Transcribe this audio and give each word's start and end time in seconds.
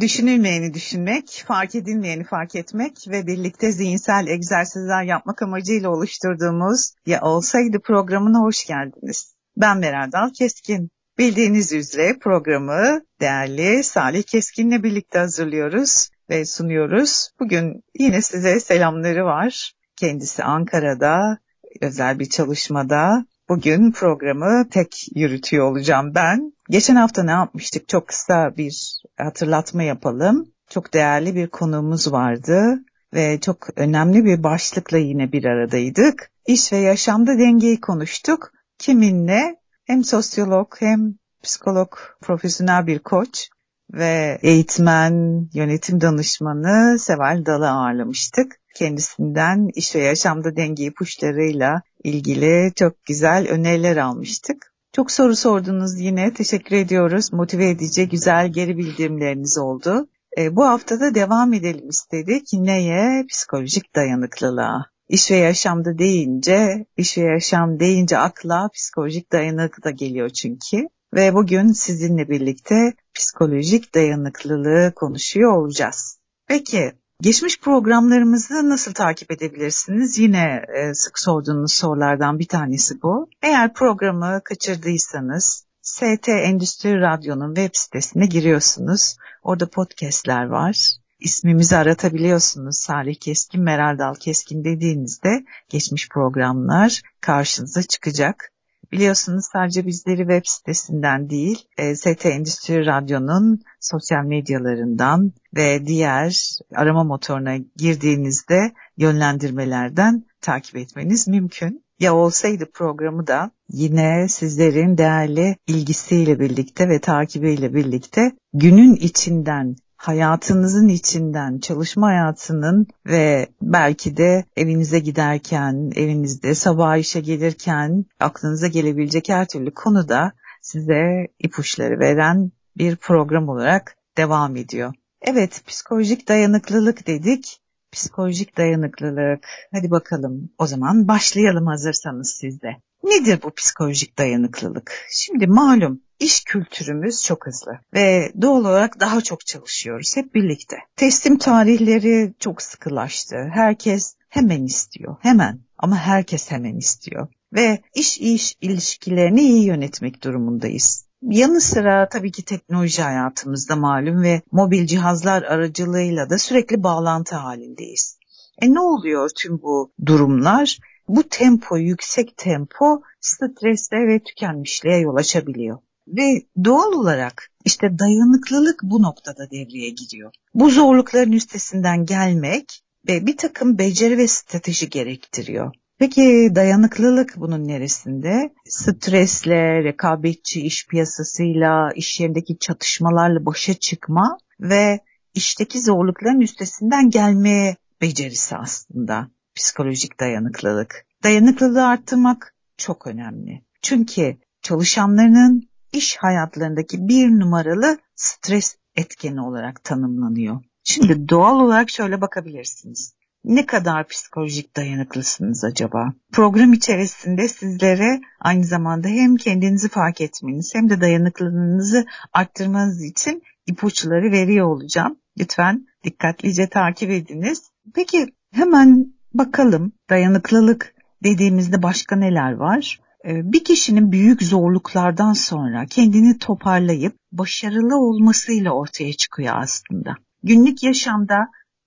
Düşünülmeyeni 0.00 0.74
düşünmek, 0.74 1.44
fark 1.46 1.74
edilmeyeni 1.74 2.24
fark 2.24 2.54
etmek 2.54 3.08
ve 3.08 3.26
birlikte 3.26 3.72
zihinsel 3.72 4.26
egzersizler 4.26 5.02
yapmak 5.02 5.42
amacıyla 5.42 5.90
oluşturduğumuz 5.90 6.94
Ya 7.06 7.20
Olsaydı 7.22 7.80
programına 7.80 8.40
hoş 8.40 8.66
geldiniz. 8.66 9.34
Ben 9.56 9.78
Meral 9.78 10.12
Dal 10.12 10.30
Keskin. 10.30 10.90
Bildiğiniz 11.18 11.72
üzere 11.72 12.18
programı 12.18 13.00
değerli 13.20 13.84
Salih 13.84 14.22
Keskin'le 14.22 14.82
birlikte 14.82 15.18
hazırlıyoruz 15.18 16.08
ve 16.30 16.44
sunuyoruz. 16.44 17.30
Bugün 17.40 17.82
yine 17.98 18.22
size 18.22 18.60
selamları 18.60 19.24
var. 19.24 19.72
Kendisi 19.96 20.44
Ankara'da 20.44 21.38
özel 21.80 22.18
bir 22.18 22.28
çalışmada. 22.28 23.26
Bugün 23.48 23.92
programı 23.92 24.68
tek 24.70 25.06
yürütüyor 25.14 25.70
olacağım 25.70 26.14
ben. 26.14 26.52
Geçen 26.70 26.96
hafta 26.96 27.22
ne 27.22 27.30
yapmıştık? 27.30 27.88
Çok 27.88 28.08
kısa 28.08 28.56
bir 28.56 29.02
hatırlatma 29.16 29.82
yapalım. 29.82 30.52
Çok 30.70 30.94
değerli 30.94 31.34
bir 31.34 31.48
konuğumuz 31.48 32.12
vardı 32.12 32.78
ve 33.14 33.40
çok 33.40 33.66
önemli 33.76 34.24
bir 34.24 34.42
başlıkla 34.42 34.98
yine 34.98 35.32
bir 35.32 35.44
aradaydık. 35.44 36.30
İş 36.46 36.72
ve 36.72 36.76
yaşamda 36.76 37.38
dengeyi 37.38 37.80
konuştuk. 37.80 38.52
Kiminle? 38.78 39.56
Hem 39.84 40.04
sosyolog 40.04 40.74
hem 40.78 41.14
psikolog, 41.42 41.92
profesyonel 42.20 42.86
bir 42.86 42.98
koç 42.98 43.48
ve 43.92 44.38
eğitmen, 44.42 45.48
yönetim 45.54 46.00
danışmanı 46.00 46.98
Seval 46.98 47.46
Dal'ı 47.46 47.70
ağırlamıştık. 47.70 48.60
Kendisinden 48.76 49.68
iş 49.74 49.94
ve 49.94 50.00
yaşamda 50.00 50.56
denge 50.56 50.84
ipuçlarıyla 50.84 51.82
ilgili 52.04 52.72
çok 52.76 53.04
güzel 53.04 53.48
öneriler 53.48 53.96
almıştık. 53.96 54.74
Çok 54.92 55.10
soru 55.10 55.36
sordunuz 55.36 56.00
yine. 56.00 56.34
Teşekkür 56.34 56.76
ediyoruz. 56.76 57.32
Motive 57.32 57.70
edici, 57.70 58.08
güzel 58.08 58.52
geri 58.52 58.78
bildirimleriniz 58.78 59.58
oldu. 59.58 60.08
E, 60.38 60.56
bu 60.56 60.64
hafta 60.64 61.00
da 61.00 61.14
devam 61.14 61.52
edelim 61.52 61.88
istedik. 61.88 62.48
Neye? 62.52 63.24
Psikolojik 63.28 63.94
dayanıklılığa. 63.94 64.86
İş 65.08 65.30
ve 65.30 65.36
yaşamda 65.36 65.98
deyince, 65.98 66.86
iş 66.96 67.18
ve 67.18 67.22
yaşam 67.22 67.80
deyince 67.80 68.18
akla 68.18 68.68
psikolojik 68.74 69.32
dayanıklı 69.32 69.82
da 69.82 69.90
geliyor 69.90 70.28
çünkü. 70.28 70.88
Ve 71.14 71.34
bugün 71.34 71.72
sizinle 71.72 72.28
birlikte 72.28 72.92
psikolojik 73.14 73.94
dayanıklılığı 73.94 74.92
konuşuyor 74.96 75.52
olacağız. 75.56 76.18
Peki 76.46 76.92
Geçmiş 77.24 77.60
programlarımızı 77.60 78.68
nasıl 78.68 78.94
takip 78.94 79.30
edebilirsiniz? 79.30 80.18
Yine 80.18 80.62
e, 80.76 80.94
sık 80.94 81.18
sorduğunuz 81.18 81.72
sorulardan 81.72 82.38
bir 82.38 82.48
tanesi 82.48 83.02
bu. 83.02 83.28
Eğer 83.42 83.74
programı 83.74 84.40
kaçırdıysanız 84.44 85.66
ST 85.82 86.28
Endüstri 86.28 87.00
Radyo'nun 87.00 87.54
web 87.54 87.70
sitesine 87.72 88.26
giriyorsunuz. 88.26 89.16
Orada 89.42 89.70
podcastler 89.70 90.44
var. 90.44 90.90
İsmimizi 91.20 91.76
aratabiliyorsunuz. 91.76 92.78
Salih 92.78 93.14
Keskin, 93.20 93.62
Meral 93.62 93.98
Dal 93.98 94.14
Keskin 94.14 94.64
dediğinizde 94.64 95.44
geçmiş 95.68 96.08
programlar 96.08 97.02
karşınıza 97.20 97.82
çıkacak. 97.82 98.52
Biliyorsunuz 98.94 99.44
sadece 99.52 99.86
bizleri 99.86 100.18
web 100.18 100.42
sitesinden 100.44 101.30
değil, 101.30 101.58
e, 101.78 101.96
ST 101.96 102.26
Endüstri 102.26 102.86
Radyo'nun 102.86 103.60
sosyal 103.80 104.24
medyalarından 104.24 105.32
ve 105.56 105.86
diğer 105.86 106.58
arama 106.74 107.04
motoruna 107.04 107.56
girdiğinizde 107.76 108.72
yönlendirmelerden 108.96 110.24
takip 110.40 110.76
etmeniz 110.76 111.28
mümkün. 111.28 111.84
Ya 112.00 112.14
olsaydı 112.14 112.70
programı 112.74 113.26
da 113.26 113.50
yine 113.68 114.28
sizlerin 114.28 114.98
değerli 114.98 115.56
ilgisiyle 115.66 116.40
birlikte 116.40 116.88
ve 116.88 117.00
takibiyle 117.00 117.74
birlikte 117.74 118.32
günün 118.52 118.94
içinden 118.94 119.76
hayatınızın 120.08 120.88
içinden, 120.88 121.58
çalışma 121.58 122.06
hayatının 122.06 122.86
ve 123.06 123.48
belki 123.62 124.16
de 124.16 124.44
evinize 124.56 124.98
giderken, 124.98 125.90
evinizde 125.96 126.54
sabah 126.54 126.96
işe 126.96 127.20
gelirken 127.20 128.04
aklınıza 128.20 128.66
gelebilecek 128.66 129.28
her 129.28 129.48
türlü 129.48 129.74
konuda 129.74 130.32
size 130.62 131.26
ipuçları 131.38 132.00
veren 132.00 132.52
bir 132.76 132.96
program 132.96 133.48
olarak 133.48 133.96
devam 134.16 134.56
ediyor. 134.56 134.94
Evet, 135.22 135.62
psikolojik 135.66 136.28
dayanıklılık 136.28 137.06
dedik. 137.06 137.60
Psikolojik 137.92 138.56
dayanıklılık. 138.56 139.46
Hadi 139.72 139.90
bakalım 139.90 140.50
o 140.58 140.66
zaman 140.66 141.08
başlayalım 141.08 141.66
hazırsanız 141.66 142.36
sizde. 142.40 142.68
Nedir 143.04 143.42
bu 143.42 143.50
psikolojik 143.50 144.18
dayanıklılık? 144.18 145.06
Şimdi 145.10 145.46
malum 145.46 146.00
iş 146.20 146.44
kültürümüz 146.44 147.22
çok 147.22 147.46
hızlı 147.46 147.78
ve 147.94 148.32
doğal 148.42 148.60
olarak 148.60 149.00
daha 149.00 149.20
çok 149.20 149.46
çalışıyoruz 149.46 150.16
hep 150.16 150.34
birlikte. 150.34 150.76
Teslim 150.96 151.38
tarihleri 151.38 152.34
çok 152.38 152.62
sıkılaştı. 152.62 153.36
Herkes 153.52 154.16
hemen 154.28 154.64
istiyor, 154.64 155.16
hemen 155.20 155.60
ama 155.78 155.96
herkes 155.96 156.50
hemen 156.50 156.76
istiyor 156.76 157.28
ve 157.52 157.82
iş 157.94 158.18
iş 158.18 158.54
ilişkilerini 158.60 159.40
iyi 159.40 159.64
yönetmek 159.64 160.24
durumundayız. 160.24 161.06
Yanı 161.22 161.60
sıra 161.60 162.08
tabii 162.08 162.32
ki 162.32 162.44
teknoloji 162.44 163.02
hayatımızda 163.02 163.76
malum 163.76 164.22
ve 164.22 164.42
mobil 164.52 164.86
cihazlar 164.86 165.42
aracılığıyla 165.42 166.30
da 166.30 166.38
sürekli 166.38 166.82
bağlantı 166.82 167.36
halindeyiz. 167.36 168.18
E 168.62 168.72
ne 168.74 168.80
oluyor 168.80 169.30
tüm 169.36 169.62
bu 169.62 169.92
durumlar? 170.06 170.78
Bu 171.08 171.28
tempo, 171.28 171.76
yüksek 171.76 172.36
tempo 172.36 173.02
stresle 173.20 173.96
ve 173.96 174.20
tükenmişliğe 174.20 174.98
yol 174.98 175.16
açabiliyor. 175.16 175.78
Ve 176.08 176.42
doğal 176.64 176.92
olarak 176.92 177.50
işte 177.64 177.98
dayanıklılık 177.98 178.80
bu 178.82 179.02
noktada 179.02 179.50
devreye 179.50 179.90
giriyor. 179.90 180.32
Bu 180.54 180.70
zorlukların 180.70 181.32
üstesinden 181.32 182.04
gelmek 182.04 182.82
ve 183.08 183.26
bir 183.26 183.36
takım 183.36 183.78
beceri 183.78 184.18
ve 184.18 184.28
strateji 184.28 184.90
gerektiriyor. 184.90 185.72
Peki 185.98 186.52
dayanıklılık 186.54 187.34
bunun 187.36 187.68
neresinde? 187.68 188.52
Stresle, 188.68 189.84
rekabetçi 189.84 190.60
iş 190.60 190.86
piyasasıyla, 190.86 191.90
iş 191.94 192.20
yerindeki 192.20 192.58
çatışmalarla 192.58 193.46
başa 193.46 193.74
çıkma 193.74 194.38
ve 194.60 195.00
işteki 195.34 195.80
zorlukların 195.80 196.40
üstesinden 196.40 197.10
gelmeye 197.10 197.76
becerisi 198.00 198.56
aslında 198.56 199.28
psikolojik 199.56 200.20
dayanıklılık. 200.20 201.06
Dayanıklılığı 201.22 201.86
arttırmak 201.86 202.54
çok 202.76 203.06
önemli. 203.06 203.62
Çünkü 203.82 204.36
çalışanlarının 204.62 205.68
iş 205.92 206.16
hayatlarındaki 206.16 207.08
bir 207.08 207.30
numaralı 207.30 207.98
stres 208.14 208.76
etkeni 208.96 209.40
olarak 209.40 209.84
tanımlanıyor. 209.84 210.60
Şimdi 210.84 211.28
doğal 211.28 211.60
olarak 211.60 211.90
şöyle 211.90 212.20
bakabilirsiniz. 212.20 213.14
Ne 213.44 213.66
kadar 213.66 214.08
psikolojik 214.08 214.76
dayanıklısınız 214.76 215.64
acaba? 215.64 216.12
Program 216.32 216.72
içerisinde 216.72 217.48
sizlere 217.48 218.20
aynı 218.40 218.64
zamanda 218.64 219.08
hem 219.08 219.36
kendinizi 219.36 219.88
fark 219.88 220.20
etmeniz 220.20 220.74
hem 220.74 220.90
de 220.90 221.00
dayanıklılığınızı 221.00 222.06
arttırmanız 222.32 223.04
için 223.04 223.42
ipuçları 223.66 224.32
veriyor 224.32 224.66
olacağım. 224.66 225.18
Lütfen 225.38 225.86
dikkatlice 226.04 226.68
takip 226.68 227.10
ediniz. 227.10 227.70
Peki 227.94 228.26
hemen 228.52 229.14
bakalım 229.34 229.92
dayanıklılık 230.10 230.94
dediğimizde 231.24 231.82
başka 231.82 232.16
neler 232.16 232.52
var? 232.52 233.00
Ee, 233.24 233.52
bir 233.52 233.64
kişinin 233.64 234.12
büyük 234.12 234.42
zorluklardan 234.42 235.32
sonra 235.32 235.86
kendini 235.86 236.38
toparlayıp 236.38 237.16
başarılı 237.32 237.96
olmasıyla 237.96 238.70
ortaya 238.70 239.12
çıkıyor 239.12 239.54
aslında. 239.56 240.16
Günlük 240.42 240.82
yaşamda 240.82 241.36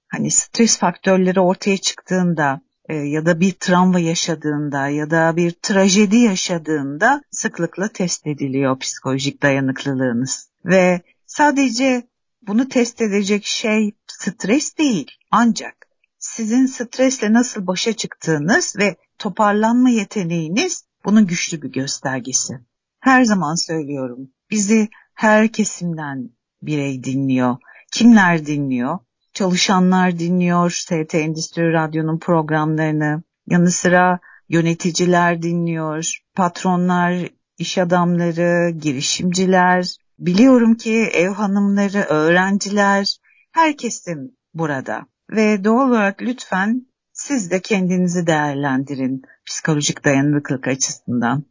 hani 0.07 0.31
stres 0.31 0.77
faktörleri 0.77 1.39
ortaya 1.39 1.77
çıktığında 1.77 2.61
e, 2.89 2.95
ya 2.95 3.25
da 3.25 3.39
bir 3.39 3.51
travma 3.51 3.99
yaşadığında 3.99 4.87
ya 4.87 5.11
da 5.11 5.35
bir 5.35 5.51
trajedi 5.51 6.17
yaşadığında 6.17 7.21
sıklıkla 7.31 7.87
test 7.87 8.27
ediliyor 8.27 8.79
psikolojik 8.79 9.43
dayanıklılığınız. 9.43 10.49
Ve 10.65 11.01
sadece 11.25 12.07
bunu 12.47 12.69
test 12.69 13.01
edecek 13.01 13.45
şey 13.45 13.91
stres 14.07 14.77
değil 14.77 15.11
ancak 15.31 15.86
sizin 16.37 16.65
stresle 16.65 17.33
nasıl 17.33 17.67
başa 17.67 17.93
çıktığınız 17.93 18.75
ve 18.77 18.95
toparlanma 19.17 19.89
yeteneğiniz 19.89 20.85
bunun 21.05 21.27
güçlü 21.27 21.61
bir 21.61 21.71
göstergesi. 21.71 22.53
Her 22.99 23.23
zaman 23.23 23.55
söylüyorum 23.55 24.29
bizi 24.51 24.89
her 25.13 25.51
kesimden 25.51 26.29
birey 26.61 27.03
dinliyor. 27.03 27.57
Kimler 27.91 28.45
dinliyor? 28.45 28.99
çalışanlar 29.33 30.19
dinliyor 30.19 30.69
ST 30.69 31.15
Endüstri 31.15 31.73
Radyo'nun 31.73 32.19
programlarını. 32.19 33.23
Yanı 33.47 33.71
sıra 33.71 34.19
yöneticiler 34.49 35.41
dinliyor, 35.41 36.17
patronlar, 36.35 37.29
iş 37.57 37.77
adamları, 37.77 38.69
girişimciler, 38.69 39.95
biliyorum 40.19 40.75
ki 40.75 40.93
ev 40.93 41.29
hanımları, 41.29 41.99
öğrenciler, 41.99 43.17
herkesin 43.51 44.37
burada. 44.53 45.05
Ve 45.31 45.63
doğal 45.63 45.89
olarak 45.89 46.21
lütfen 46.21 46.87
siz 47.13 47.51
de 47.51 47.61
kendinizi 47.61 48.27
değerlendirin 48.27 49.21
psikolojik 49.45 50.05
dayanıklılık 50.05 50.67
açısından. 50.67 51.43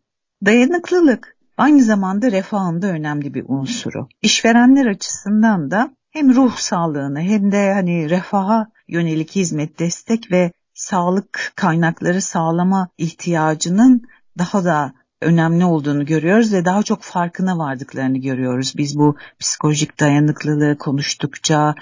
Dayanıklılık 0.45 1.37
aynı 1.57 1.83
zamanda 1.83 2.31
refahın 2.31 2.83
da 2.83 2.87
önemli 2.87 3.35
bir 3.35 3.45
unsuru. 3.49 4.09
İşverenler 4.23 4.87
açısından 4.87 5.71
da 5.71 5.91
hem 6.11 6.35
ruh 6.35 6.57
sağlığını 6.57 7.21
hem 7.21 7.53
de 7.53 7.73
hani 7.73 8.11
refaha 8.11 8.67
yönelik 8.89 9.37
hizmet, 9.37 9.79
destek 9.79 10.33
ve 10.33 10.53
sağlık 10.75 11.53
kaynakları 11.57 12.23
sağlama 12.23 12.89
ihtiyacının 12.99 14.03
daha 14.39 14.65
da 14.65 14.93
önemli 15.23 15.65
olduğunu 15.65 16.07
görüyoruz 16.07 16.53
ve 16.53 16.65
daha 16.65 16.83
çok 16.83 17.03
farkına 17.03 17.59
vardıklarını 17.59 18.19
görüyoruz. 18.19 18.75
Biz 18.77 18.99
bu 18.99 19.17
psikolojik 19.39 20.01
dayanıklılığı 20.01 20.79
konuştukça, 20.79 21.75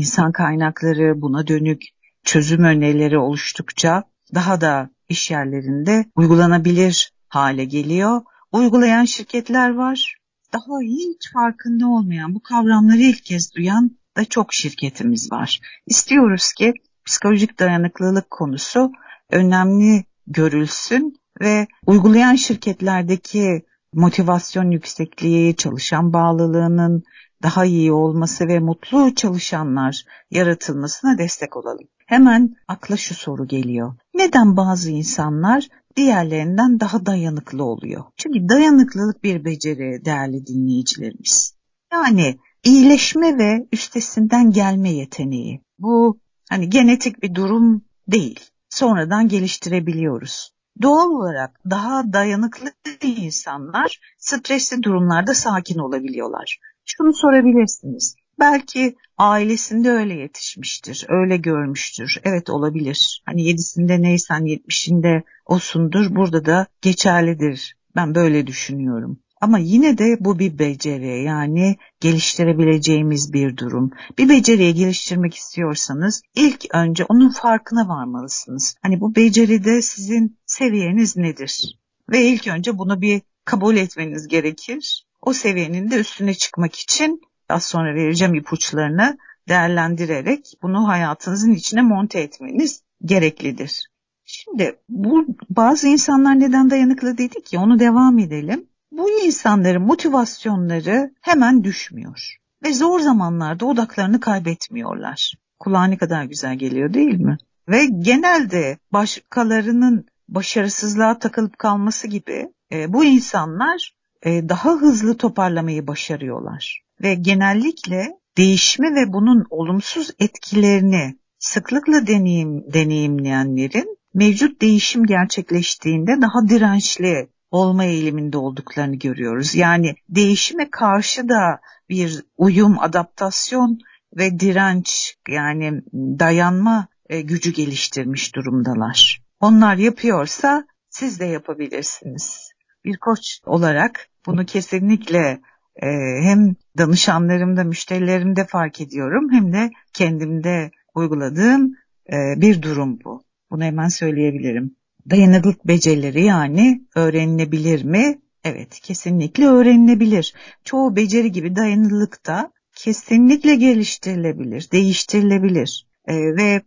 insan 0.00 0.32
kaynakları 0.32 1.22
buna 1.22 1.46
dönük 1.46 1.82
çözüm 2.24 2.64
önerileri 2.64 3.18
oluştukça 3.18 4.04
daha 4.34 4.60
da 4.60 4.90
iş 5.08 5.30
yerlerinde 5.30 6.04
uygulanabilir 6.16 7.12
hale 7.28 7.64
geliyor. 7.64 8.22
Uygulayan 8.52 9.04
şirketler 9.04 9.70
var. 9.74 10.16
Daha 10.52 10.80
hiç 10.82 11.32
farkında 11.32 11.86
olmayan, 11.86 12.34
bu 12.34 12.42
kavramları 12.42 12.98
ilk 12.98 13.24
kez 13.24 13.54
duyan 13.54 13.90
da 14.16 14.24
çok 14.24 14.52
şirketimiz 14.52 15.32
var. 15.32 15.60
İstiyoruz 15.86 16.52
ki 16.52 16.74
psikolojik 17.04 17.58
dayanıklılık 17.60 18.30
konusu 18.30 18.92
önemli 19.30 20.04
görülsün 20.26 21.14
ve 21.40 21.66
uygulayan 21.86 22.34
şirketlerdeki 22.34 23.62
motivasyon 23.94 24.70
yüksekliği, 24.70 25.56
çalışan 25.56 26.12
bağlılığının 26.12 27.02
daha 27.42 27.64
iyi 27.64 27.92
olması 27.92 28.48
ve 28.48 28.58
mutlu 28.58 29.14
çalışanlar 29.14 30.04
yaratılmasına 30.30 31.18
destek 31.18 31.56
olalım. 31.56 31.88
Hemen 32.06 32.56
akla 32.68 32.96
şu 32.96 33.14
soru 33.14 33.48
geliyor. 33.48 33.94
Neden 34.14 34.56
bazı 34.56 34.90
insanlar 34.90 35.68
diğerlerinden 35.96 36.80
daha 36.80 37.06
dayanıklı 37.06 37.64
oluyor? 37.64 38.04
Çünkü 38.16 38.48
dayanıklılık 38.48 39.24
bir 39.24 39.44
beceri 39.44 40.04
değerli 40.04 40.46
dinleyicilerimiz. 40.46 41.54
Yani 41.92 42.38
iyileşme 42.64 43.38
ve 43.38 43.68
üstesinden 43.72 44.50
gelme 44.50 44.90
yeteneği. 44.92 45.60
Bu 45.78 46.18
hani 46.50 46.70
genetik 46.70 47.22
bir 47.22 47.34
durum 47.34 47.84
değil. 48.08 48.40
Sonradan 48.68 49.28
geliştirebiliyoruz. 49.28 50.52
Doğal 50.82 51.10
olarak 51.10 51.60
daha 51.70 52.12
dayanıklı 52.12 52.72
insanlar 53.02 54.00
stresli 54.18 54.82
durumlarda 54.82 55.34
sakin 55.34 55.78
olabiliyorlar. 55.78 56.58
Şunu 56.96 57.12
sorabilirsiniz. 57.14 58.16
Belki 58.38 58.96
ailesinde 59.18 59.90
öyle 59.90 60.14
yetişmiştir, 60.14 61.06
öyle 61.08 61.36
görmüştür. 61.36 62.20
Evet 62.24 62.50
olabilir. 62.50 63.22
Hani 63.26 63.42
yedisinde 63.42 64.02
neysen 64.02 64.44
yetmişinde 64.44 65.22
osundur. 65.46 66.14
Burada 66.14 66.44
da 66.44 66.66
geçerlidir. 66.82 67.76
Ben 67.96 68.14
böyle 68.14 68.46
düşünüyorum. 68.46 69.20
Ama 69.40 69.58
yine 69.58 69.98
de 69.98 70.16
bu 70.20 70.38
bir 70.38 70.58
beceri 70.58 71.22
yani 71.22 71.76
geliştirebileceğimiz 72.00 73.32
bir 73.32 73.56
durum. 73.56 73.90
Bir 74.18 74.28
beceriyi 74.28 74.74
geliştirmek 74.74 75.34
istiyorsanız 75.34 76.22
ilk 76.34 76.74
önce 76.74 77.04
onun 77.04 77.30
farkına 77.30 77.88
varmalısınız. 77.88 78.76
Hani 78.82 79.00
bu 79.00 79.14
beceride 79.14 79.82
sizin 79.82 80.38
seviyeniz 80.46 81.16
nedir? 81.16 81.78
Ve 82.12 82.22
ilk 82.22 82.46
önce 82.48 82.78
bunu 82.78 83.00
bir 83.00 83.22
kabul 83.44 83.76
etmeniz 83.76 84.28
gerekir. 84.28 85.09
O 85.22 85.32
seviyenin 85.32 85.90
de 85.90 85.96
üstüne 85.96 86.34
çıkmak 86.34 86.74
için 86.74 87.20
az 87.48 87.64
sonra 87.64 87.94
vereceğim 87.94 88.34
ipuçlarını 88.34 89.18
değerlendirerek 89.48 90.54
bunu 90.62 90.88
hayatınızın 90.88 91.52
içine 91.52 91.82
monte 91.82 92.20
etmeniz 92.20 92.82
gereklidir. 93.04 93.90
Şimdi 94.24 94.78
bu 94.88 95.26
bazı 95.50 95.88
insanlar 95.88 96.40
neden 96.40 96.70
dayanıklı 96.70 97.18
dedik 97.18 97.52
ya 97.52 97.60
onu 97.60 97.78
devam 97.78 98.18
edelim. 98.18 98.66
Bu 98.92 99.10
insanların 99.10 99.82
motivasyonları 99.82 101.14
hemen 101.20 101.64
düşmüyor 101.64 102.36
ve 102.62 102.72
zor 102.72 103.00
zamanlarda 103.00 103.66
odaklarını 103.66 104.20
kaybetmiyorlar. 104.20 105.34
Kulağa 105.58 105.84
ne 105.84 105.96
kadar 105.96 106.24
güzel 106.24 106.58
geliyor 106.58 106.94
değil 106.94 107.20
mi? 107.20 107.38
Ve 107.68 107.86
genelde 107.86 108.78
başkalarının 108.92 110.06
başarısızlığa 110.28 111.18
takılıp 111.18 111.58
kalması 111.58 112.08
gibi 112.08 112.52
e, 112.72 112.92
bu 112.92 113.04
insanlar 113.04 113.94
daha 114.24 114.70
hızlı 114.70 115.16
toparlamayı 115.16 115.86
başarıyorlar. 115.86 116.82
Ve 117.02 117.14
genellikle 117.14 118.20
değişme 118.36 118.86
ve 118.94 119.12
bunun 119.12 119.46
olumsuz 119.50 120.10
etkilerini 120.18 121.16
sıklıkla 121.38 122.06
deneyim, 122.06 122.72
deneyimleyenlerin 122.72 123.96
mevcut 124.14 124.60
değişim 124.60 125.06
gerçekleştiğinde 125.06 126.20
daha 126.20 126.48
dirençli 126.48 127.28
olma 127.50 127.84
eğiliminde 127.84 128.38
olduklarını 128.38 128.96
görüyoruz. 128.96 129.54
Yani 129.54 129.94
değişime 130.08 130.70
karşı 130.70 131.28
da 131.28 131.60
bir 131.88 132.24
uyum, 132.36 132.78
adaptasyon 132.78 133.78
ve 134.16 134.40
direnç 134.40 135.16
yani 135.28 135.82
dayanma 135.94 136.88
e, 137.08 137.20
gücü 137.20 137.52
geliştirmiş 137.52 138.34
durumdalar. 138.34 139.22
Onlar 139.40 139.76
yapıyorsa 139.76 140.64
siz 140.88 141.20
de 141.20 141.24
yapabilirsiniz. 141.24 142.49
Bir 142.84 142.96
koç 142.96 143.40
olarak 143.46 144.08
bunu 144.26 144.46
kesinlikle 144.46 145.40
e, 145.76 145.86
hem 146.22 146.54
danışanlarımda, 146.78 147.64
müşterilerimde 147.64 148.44
fark 148.44 148.80
ediyorum 148.80 149.32
hem 149.32 149.52
de 149.52 149.70
kendimde 149.92 150.70
uyguladığım 150.94 151.74
e, 152.12 152.40
bir 152.40 152.62
durum 152.62 152.98
bu. 153.04 153.24
Bunu 153.50 153.64
hemen 153.64 153.88
söyleyebilirim. 153.88 154.76
Dayanıklılık 155.10 155.66
becerileri 155.66 156.24
yani 156.24 156.84
öğrenilebilir 156.94 157.84
mi? 157.84 158.18
Evet, 158.44 158.80
kesinlikle 158.80 159.46
öğrenilebilir. 159.46 160.34
Çoğu 160.64 160.96
beceri 160.96 161.32
gibi 161.32 161.56
dayanıklılık 161.56 162.26
da 162.26 162.52
kesinlikle 162.74 163.54
geliştirilebilir, 163.54 164.68
değiştirilebilir. 164.72 165.86
Ee, 166.08 166.14
ve 166.14 166.62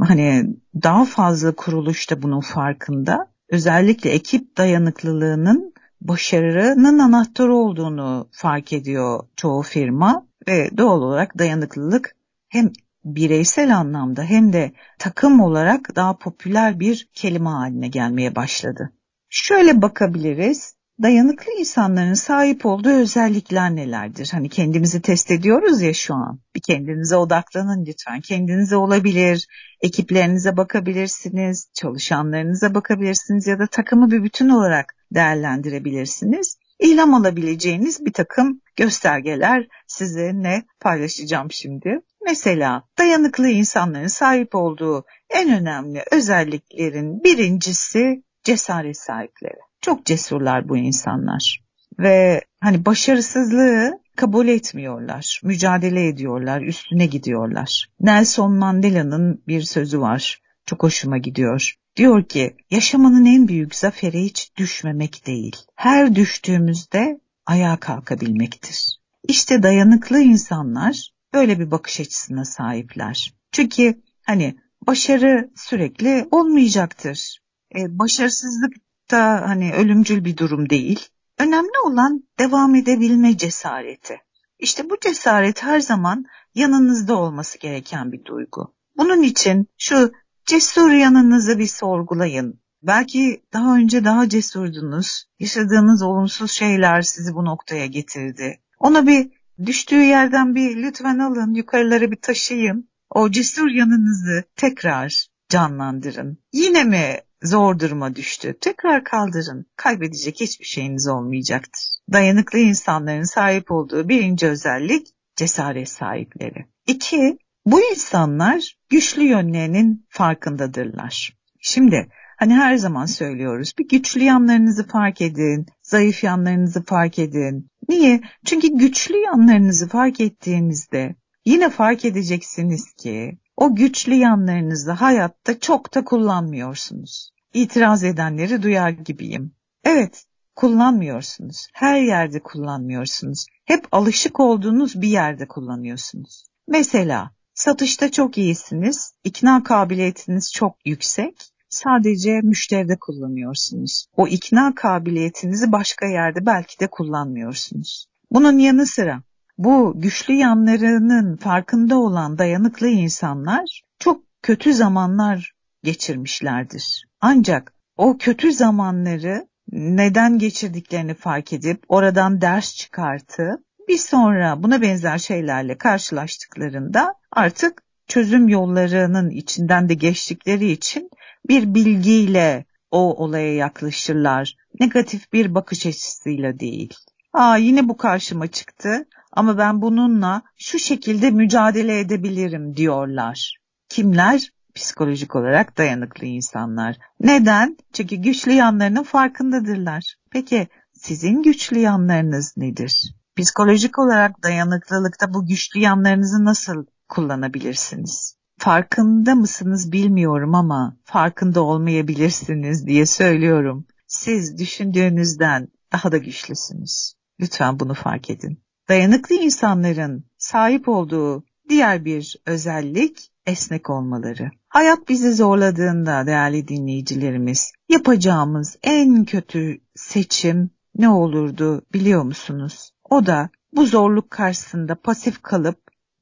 hani 0.00 0.56
daha 0.82 1.04
fazla 1.04 1.54
kuruluş 1.54 2.10
da 2.10 2.22
bunun 2.22 2.40
farkında. 2.40 3.35
Özellikle 3.48 4.10
ekip 4.10 4.56
dayanıklılığının 4.56 5.74
başarının 6.00 6.98
anahtarı 6.98 7.54
olduğunu 7.54 8.28
fark 8.32 8.72
ediyor 8.72 9.28
çoğu 9.36 9.62
firma 9.62 10.26
ve 10.48 10.70
doğal 10.78 11.02
olarak 11.02 11.38
dayanıklılık 11.38 12.16
hem 12.48 12.72
bireysel 13.04 13.76
anlamda 13.76 14.22
hem 14.22 14.52
de 14.52 14.72
takım 14.98 15.40
olarak 15.40 15.96
daha 15.96 16.18
popüler 16.18 16.80
bir 16.80 17.08
kelime 17.14 17.48
haline 17.48 17.88
gelmeye 17.88 18.36
başladı. 18.36 18.92
Şöyle 19.28 19.82
bakabiliriz. 19.82 20.75
Dayanıklı 21.02 21.52
insanların 21.52 22.14
sahip 22.14 22.66
olduğu 22.66 22.90
özellikler 22.90 23.76
nelerdir? 23.76 24.28
Hani 24.32 24.48
kendimizi 24.48 25.02
test 25.02 25.30
ediyoruz 25.30 25.82
ya 25.82 25.94
şu 25.94 26.14
an. 26.14 26.40
Bir 26.54 26.60
kendinize 26.60 27.16
odaklanın 27.16 27.86
lütfen. 27.86 28.20
Kendinize 28.20 28.76
olabilir, 28.76 29.46
ekiplerinize 29.80 30.56
bakabilirsiniz, 30.56 31.70
çalışanlarınıza 31.74 32.74
bakabilirsiniz 32.74 33.46
ya 33.46 33.58
da 33.58 33.66
takımı 33.66 34.10
bir 34.10 34.24
bütün 34.24 34.48
olarak 34.48 34.94
değerlendirebilirsiniz. 35.14 36.58
İlham 36.80 37.14
alabileceğiniz 37.14 38.06
bir 38.06 38.12
takım 38.12 38.60
göstergeler 38.76 39.66
sizinle 39.86 40.62
paylaşacağım 40.80 41.50
şimdi. 41.50 42.00
Mesela 42.24 42.82
dayanıklı 42.98 43.48
insanların 43.48 44.06
sahip 44.06 44.54
olduğu 44.54 45.04
en 45.30 45.60
önemli 45.60 46.02
özelliklerin 46.12 47.24
birincisi 47.24 48.22
cesaret 48.44 48.98
sahipleri. 48.98 49.65
Çok 49.86 50.06
cesurlar 50.06 50.68
bu 50.68 50.76
insanlar 50.76 51.64
ve 51.98 52.40
hani 52.60 52.86
başarısızlığı 52.86 54.00
kabul 54.16 54.48
etmiyorlar, 54.48 55.40
mücadele 55.44 56.08
ediyorlar, 56.08 56.60
üstüne 56.60 57.06
gidiyorlar. 57.06 57.86
Nelson 58.00 58.54
Mandela'nın 58.54 59.42
bir 59.48 59.62
sözü 59.62 60.00
var, 60.00 60.42
çok 60.64 60.82
hoşuma 60.82 61.18
gidiyor. 61.18 61.74
Diyor 61.96 62.24
ki 62.24 62.56
yaşamanın 62.70 63.24
en 63.24 63.48
büyük 63.48 63.74
zaferi 63.74 64.24
hiç 64.24 64.56
düşmemek 64.56 65.26
değil. 65.26 65.56
Her 65.74 66.14
düştüğümüzde 66.14 67.20
ayağa 67.46 67.76
kalkabilmektir. 67.76 68.98
İşte 69.28 69.62
dayanıklı 69.62 70.20
insanlar 70.20 71.12
böyle 71.34 71.58
bir 71.58 71.70
bakış 71.70 72.00
açısına 72.00 72.44
sahipler. 72.44 73.34
Çünkü 73.52 74.02
hani 74.22 74.56
başarı 74.86 75.50
sürekli 75.56 76.28
olmayacaktır. 76.30 77.38
E, 77.76 77.98
başarısızlık 77.98 78.85
da 79.10 79.48
hani 79.48 79.72
ölümcül 79.74 80.24
bir 80.24 80.36
durum 80.36 80.70
değil. 80.70 81.08
Önemli 81.38 81.78
olan 81.84 82.22
devam 82.38 82.74
edebilme 82.74 83.36
cesareti. 83.36 84.16
İşte 84.58 84.90
bu 84.90 84.96
cesaret 85.00 85.62
her 85.62 85.80
zaman 85.80 86.24
yanınızda 86.54 87.16
olması 87.16 87.58
gereken 87.58 88.12
bir 88.12 88.24
duygu. 88.24 88.74
Bunun 88.96 89.22
için 89.22 89.66
şu 89.78 90.12
cesur 90.46 90.90
yanınızı 90.90 91.58
bir 91.58 91.66
sorgulayın. 91.66 92.60
Belki 92.82 93.42
daha 93.52 93.76
önce 93.76 94.04
daha 94.04 94.28
cesurdunuz. 94.28 95.24
Yaşadığınız 95.38 96.02
olumsuz 96.02 96.50
şeyler 96.50 97.02
sizi 97.02 97.34
bu 97.34 97.44
noktaya 97.44 97.86
getirdi. 97.86 98.60
Ona 98.78 99.06
bir 99.06 99.30
düştüğü 99.66 100.02
yerden 100.02 100.54
bir 100.54 100.76
lütfen 100.76 101.18
alın, 101.18 101.54
yukarılara 101.54 102.10
bir 102.10 102.20
taşıyın. 102.20 102.90
O 103.10 103.30
cesur 103.30 103.68
yanınızı 103.68 104.44
tekrar 104.56 105.26
canlandırın. 105.48 106.38
Yine 106.52 106.84
mi 106.84 107.20
zor 107.42 107.78
duruma 107.78 108.16
düştü? 108.16 108.56
Tekrar 108.60 109.04
kaldırın. 109.04 109.66
Kaybedecek 109.76 110.40
hiçbir 110.40 110.66
şeyiniz 110.66 111.08
olmayacaktır. 111.08 111.82
Dayanıklı 112.12 112.58
insanların 112.58 113.22
sahip 113.22 113.70
olduğu 113.70 114.08
birinci 114.08 114.46
özellik 114.46 115.06
cesaret 115.36 115.88
sahipleri. 115.88 116.66
İki, 116.86 117.38
bu 117.66 117.80
insanlar 117.82 118.76
güçlü 118.88 119.22
yönlerinin 119.22 120.06
farkındadırlar. 120.08 121.36
Şimdi 121.60 122.08
hani 122.38 122.54
her 122.54 122.76
zaman 122.76 123.06
söylüyoruz 123.06 123.72
bir 123.78 123.88
güçlü 123.88 124.22
yanlarınızı 124.22 124.86
fark 124.86 125.20
edin, 125.20 125.66
zayıf 125.82 126.24
yanlarınızı 126.24 126.84
fark 126.84 127.18
edin. 127.18 127.70
Niye? 127.88 128.20
Çünkü 128.44 128.68
güçlü 128.68 129.16
yanlarınızı 129.16 129.88
fark 129.88 130.20
ettiğinizde 130.20 131.14
yine 131.44 131.70
fark 131.70 132.04
edeceksiniz 132.04 132.92
ki 132.92 133.38
o 133.56 133.74
güçlü 133.74 134.14
yanlarınızı 134.14 134.92
hayatta 134.92 135.60
çok 135.60 135.94
da 135.94 136.04
kullanmıyorsunuz. 136.04 137.30
İtiraz 137.54 138.04
edenleri 138.04 138.62
duyar 138.62 138.90
gibiyim. 138.90 139.52
Evet, 139.84 140.24
kullanmıyorsunuz. 140.56 141.66
Her 141.72 142.00
yerde 142.00 142.42
kullanmıyorsunuz. 142.42 143.46
Hep 143.64 143.86
alışık 143.92 144.40
olduğunuz 144.40 145.02
bir 145.02 145.08
yerde 145.08 145.48
kullanıyorsunuz. 145.48 146.46
Mesela 146.68 147.30
satışta 147.54 148.10
çok 148.10 148.38
iyisiniz, 148.38 149.12
ikna 149.24 149.62
kabiliyetiniz 149.62 150.52
çok 150.52 150.76
yüksek. 150.84 151.34
Sadece 151.68 152.40
müşteride 152.42 152.96
kullanıyorsunuz. 153.00 154.06
O 154.16 154.26
ikna 154.26 154.74
kabiliyetinizi 154.74 155.72
başka 155.72 156.06
yerde 156.06 156.46
belki 156.46 156.80
de 156.80 156.86
kullanmıyorsunuz. 156.86 158.06
Bunun 158.30 158.58
yanı 158.58 158.86
sıra 158.86 159.22
bu 159.58 159.92
güçlü 159.96 160.34
yanlarının 160.34 161.36
farkında 161.36 161.98
olan 161.98 162.38
dayanıklı 162.38 162.88
insanlar 162.88 163.82
çok 163.98 164.22
kötü 164.42 164.74
zamanlar 164.74 165.52
geçirmişlerdir. 165.82 167.04
Ancak 167.20 167.72
o 167.96 168.18
kötü 168.18 168.52
zamanları 168.52 169.48
neden 169.72 170.38
geçirdiklerini 170.38 171.14
fark 171.14 171.52
edip 171.52 171.84
oradan 171.88 172.40
ders 172.40 172.76
çıkartıp 172.76 173.60
bir 173.88 173.98
sonra 173.98 174.62
buna 174.62 174.82
benzer 174.82 175.18
şeylerle 175.18 175.78
karşılaştıklarında 175.78 177.14
artık 177.32 177.82
çözüm 178.06 178.48
yollarının 178.48 179.30
içinden 179.30 179.88
de 179.88 179.94
geçtikleri 179.94 180.70
için 180.70 181.10
bir 181.48 181.74
bilgiyle 181.74 182.64
o 182.90 183.24
olaya 183.24 183.54
yaklaşırlar. 183.54 184.56
Negatif 184.80 185.32
bir 185.32 185.54
bakış 185.54 185.86
açısıyla 185.86 186.60
değil. 186.60 186.94
Aa 187.36 187.56
yine 187.56 187.88
bu 187.88 187.96
karşıma 187.96 188.46
çıktı 188.46 189.06
ama 189.32 189.58
ben 189.58 189.82
bununla 189.82 190.42
şu 190.58 190.78
şekilde 190.78 191.30
mücadele 191.30 192.00
edebilirim 192.00 192.76
diyorlar. 192.76 193.56
Kimler? 193.88 194.52
Psikolojik 194.74 195.36
olarak 195.36 195.78
dayanıklı 195.78 196.26
insanlar. 196.26 196.96
Neden? 197.20 197.76
Çünkü 197.92 198.16
güçlü 198.16 198.52
yanlarının 198.52 199.02
farkındadırlar. 199.02 200.14
Peki 200.30 200.68
sizin 200.92 201.42
güçlü 201.42 201.78
yanlarınız 201.78 202.56
nedir? 202.56 203.14
Psikolojik 203.36 203.98
olarak 203.98 204.42
dayanıklılıkta 204.42 205.34
bu 205.34 205.46
güçlü 205.46 205.80
yanlarınızı 205.80 206.44
nasıl 206.44 206.86
kullanabilirsiniz? 207.08 208.36
Farkında 208.58 209.34
mısınız 209.34 209.92
bilmiyorum 209.92 210.54
ama 210.54 210.96
farkında 211.04 211.62
olmayabilirsiniz 211.62 212.86
diye 212.86 213.06
söylüyorum. 213.06 213.86
Siz 214.06 214.58
düşündüğünüzden 214.58 215.68
daha 215.92 216.12
da 216.12 216.16
güçlüsünüz. 216.16 217.15
Lütfen 217.40 217.80
bunu 217.80 217.94
fark 217.94 218.30
edin. 218.30 218.58
Dayanıklı 218.88 219.34
insanların 219.34 220.24
sahip 220.38 220.88
olduğu 220.88 221.44
diğer 221.68 222.04
bir 222.04 222.36
özellik 222.46 223.32
esnek 223.46 223.90
olmaları. 223.90 224.50
Hayat 224.68 225.08
bizi 225.08 225.32
zorladığında 225.32 226.26
değerli 226.26 226.68
dinleyicilerimiz 226.68 227.72
yapacağımız 227.88 228.76
en 228.82 229.24
kötü 229.24 229.80
seçim 229.94 230.70
ne 230.94 231.08
olurdu 231.08 231.82
biliyor 231.92 232.22
musunuz? 232.22 232.90
O 233.10 233.26
da 233.26 233.50
bu 233.72 233.86
zorluk 233.86 234.30
karşısında 234.30 234.94
pasif 234.94 235.42
kalıp 235.42 235.78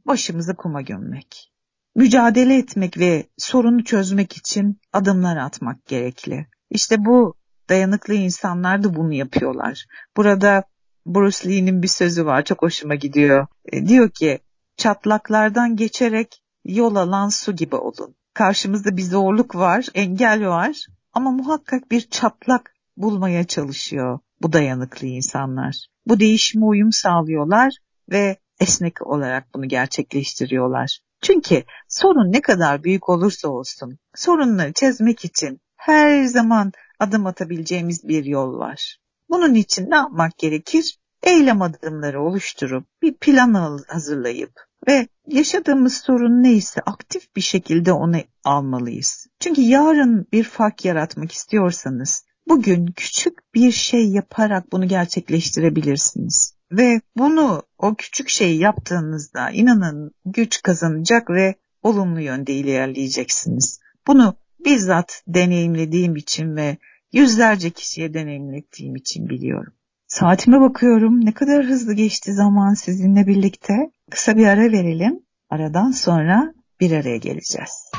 başımızı 0.06 0.56
kuma 0.56 0.82
gömmek. 0.82 1.52
Mücadele 1.96 2.58
etmek 2.58 2.98
ve 2.98 3.26
sorunu 3.38 3.84
çözmek 3.84 4.36
için 4.36 4.80
adımlar 4.92 5.36
atmak 5.36 5.86
gerekli. 5.86 6.46
İşte 6.70 7.04
bu 7.04 7.34
dayanıklı 7.68 8.14
insanlar 8.14 8.82
da 8.82 8.96
bunu 8.96 9.12
yapıyorlar. 9.12 9.86
Burada 10.16 10.64
Bruce 11.06 11.48
Lee'nin 11.48 11.82
bir 11.82 11.88
sözü 11.88 12.26
var 12.26 12.44
çok 12.44 12.62
hoşuma 12.62 12.94
gidiyor. 12.94 13.46
E, 13.72 13.86
diyor 13.86 14.10
ki 14.10 14.38
çatlaklardan 14.76 15.76
geçerek 15.76 16.42
yol 16.64 16.96
alan 16.96 17.28
su 17.28 17.56
gibi 17.56 17.76
olun. 17.76 18.16
Karşımızda 18.34 18.96
bir 18.96 19.02
zorluk 19.02 19.54
var, 19.54 19.86
engel 19.94 20.48
var 20.48 20.86
ama 21.12 21.30
muhakkak 21.30 21.90
bir 21.90 22.00
çatlak 22.00 22.74
bulmaya 22.96 23.44
çalışıyor 23.44 24.18
bu 24.42 24.52
dayanıklı 24.52 25.06
insanlar. 25.06 25.86
Bu 26.06 26.20
değişime 26.20 26.64
uyum 26.64 26.92
sağlıyorlar 26.92 27.76
ve 28.10 28.36
esnek 28.60 29.06
olarak 29.06 29.54
bunu 29.54 29.68
gerçekleştiriyorlar. 29.68 31.00
Çünkü 31.22 31.64
sorun 31.88 32.32
ne 32.32 32.40
kadar 32.40 32.84
büyük 32.84 33.08
olursa 33.08 33.48
olsun 33.48 33.98
sorunları 34.14 34.72
çözmek 34.72 35.24
için 35.24 35.60
her 35.76 36.24
zaman 36.24 36.72
adım 37.00 37.26
atabileceğimiz 37.26 38.08
bir 38.08 38.24
yol 38.24 38.58
var. 38.58 38.98
Bunun 39.34 39.54
için 39.54 39.90
ne 39.90 39.96
yapmak 39.96 40.38
gerekir? 40.38 40.98
Eylem 41.22 41.62
adımları 41.62 42.22
oluşturup 42.22 42.86
bir 43.02 43.14
plan 43.14 43.78
hazırlayıp 43.88 44.52
ve 44.88 45.08
yaşadığımız 45.28 45.96
sorun 45.96 46.42
neyse 46.42 46.80
aktif 46.80 47.36
bir 47.36 47.40
şekilde 47.40 47.92
onu 47.92 48.16
almalıyız. 48.44 49.26
Çünkü 49.40 49.60
yarın 49.60 50.26
bir 50.32 50.44
fark 50.44 50.84
yaratmak 50.84 51.32
istiyorsanız 51.32 52.24
bugün 52.48 52.86
küçük 52.86 53.54
bir 53.54 53.72
şey 53.72 54.08
yaparak 54.08 54.72
bunu 54.72 54.88
gerçekleştirebilirsiniz. 54.88 56.54
Ve 56.72 57.00
bunu 57.16 57.62
o 57.78 57.94
küçük 57.94 58.28
şeyi 58.28 58.60
yaptığınızda 58.60 59.50
inanın 59.50 60.10
güç 60.24 60.62
kazanacak 60.62 61.30
ve 61.30 61.54
olumlu 61.82 62.20
yönde 62.20 62.52
ilerleyeceksiniz. 62.52 63.80
Bunu 64.06 64.36
bizzat 64.64 65.22
deneyimlediğim 65.28 66.16
için 66.16 66.56
ve 66.56 66.76
yüzlerce 67.14 67.70
kişiye 67.70 68.14
deneyimlettiğim 68.14 68.96
için 68.96 69.28
biliyorum. 69.28 69.72
Saatime 70.06 70.60
bakıyorum. 70.60 71.24
Ne 71.24 71.32
kadar 71.32 71.64
hızlı 71.64 71.94
geçti 71.94 72.32
zaman 72.32 72.74
sizinle 72.74 73.26
birlikte. 73.26 73.74
Kısa 74.10 74.36
bir 74.36 74.46
ara 74.46 74.72
verelim. 74.72 75.20
Aradan 75.50 75.90
sonra 75.90 76.54
bir 76.80 76.92
araya 76.92 77.16
geleceğiz. 77.16 77.90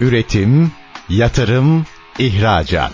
Üretim, 0.00 0.72
yatırım, 1.08 1.86
ihracat. 2.18 2.92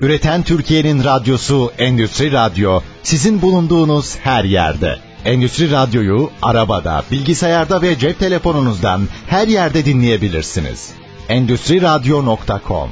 Üreten 0.00 0.42
Türkiye'nin 0.42 1.04
radyosu 1.04 1.72
Endüstri 1.78 2.32
Radyo 2.32 2.80
sizin 3.02 3.42
bulunduğunuz 3.42 4.16
her 4.16 4.44
yerde. 4.44 4.96
Endüstri 5.24 5.70
Radyo'yu 5.70 6.30
arabada, 6.42 7.04
bilgisayarda 7.10 7.82
ve 7.82 7.98
cep 7.98 8.18
telefonunuzdan 8.18 9.00
her 9.26 9.48
yerde 9.48 9.84
dinleyebilirsiniz. 9.84 10.92
Endüstri 11.28 11.82
Radyo.com 11.82 12.90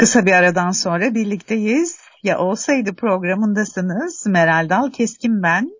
Kısa 0.00 0.26
bir 0.26 0.32
aradan 0.32 0.70
sonra 0.70 1.14
birlikteyiz. 1.14 1.98
Ya 2.22 2.38
olsaydı 2.38 2.94
programındasınız. 2.94 4.26
Meral 4.26 4.68
Dal 4.68 4.90
Keskin 4.90 5.42
ben. 5.42 5.70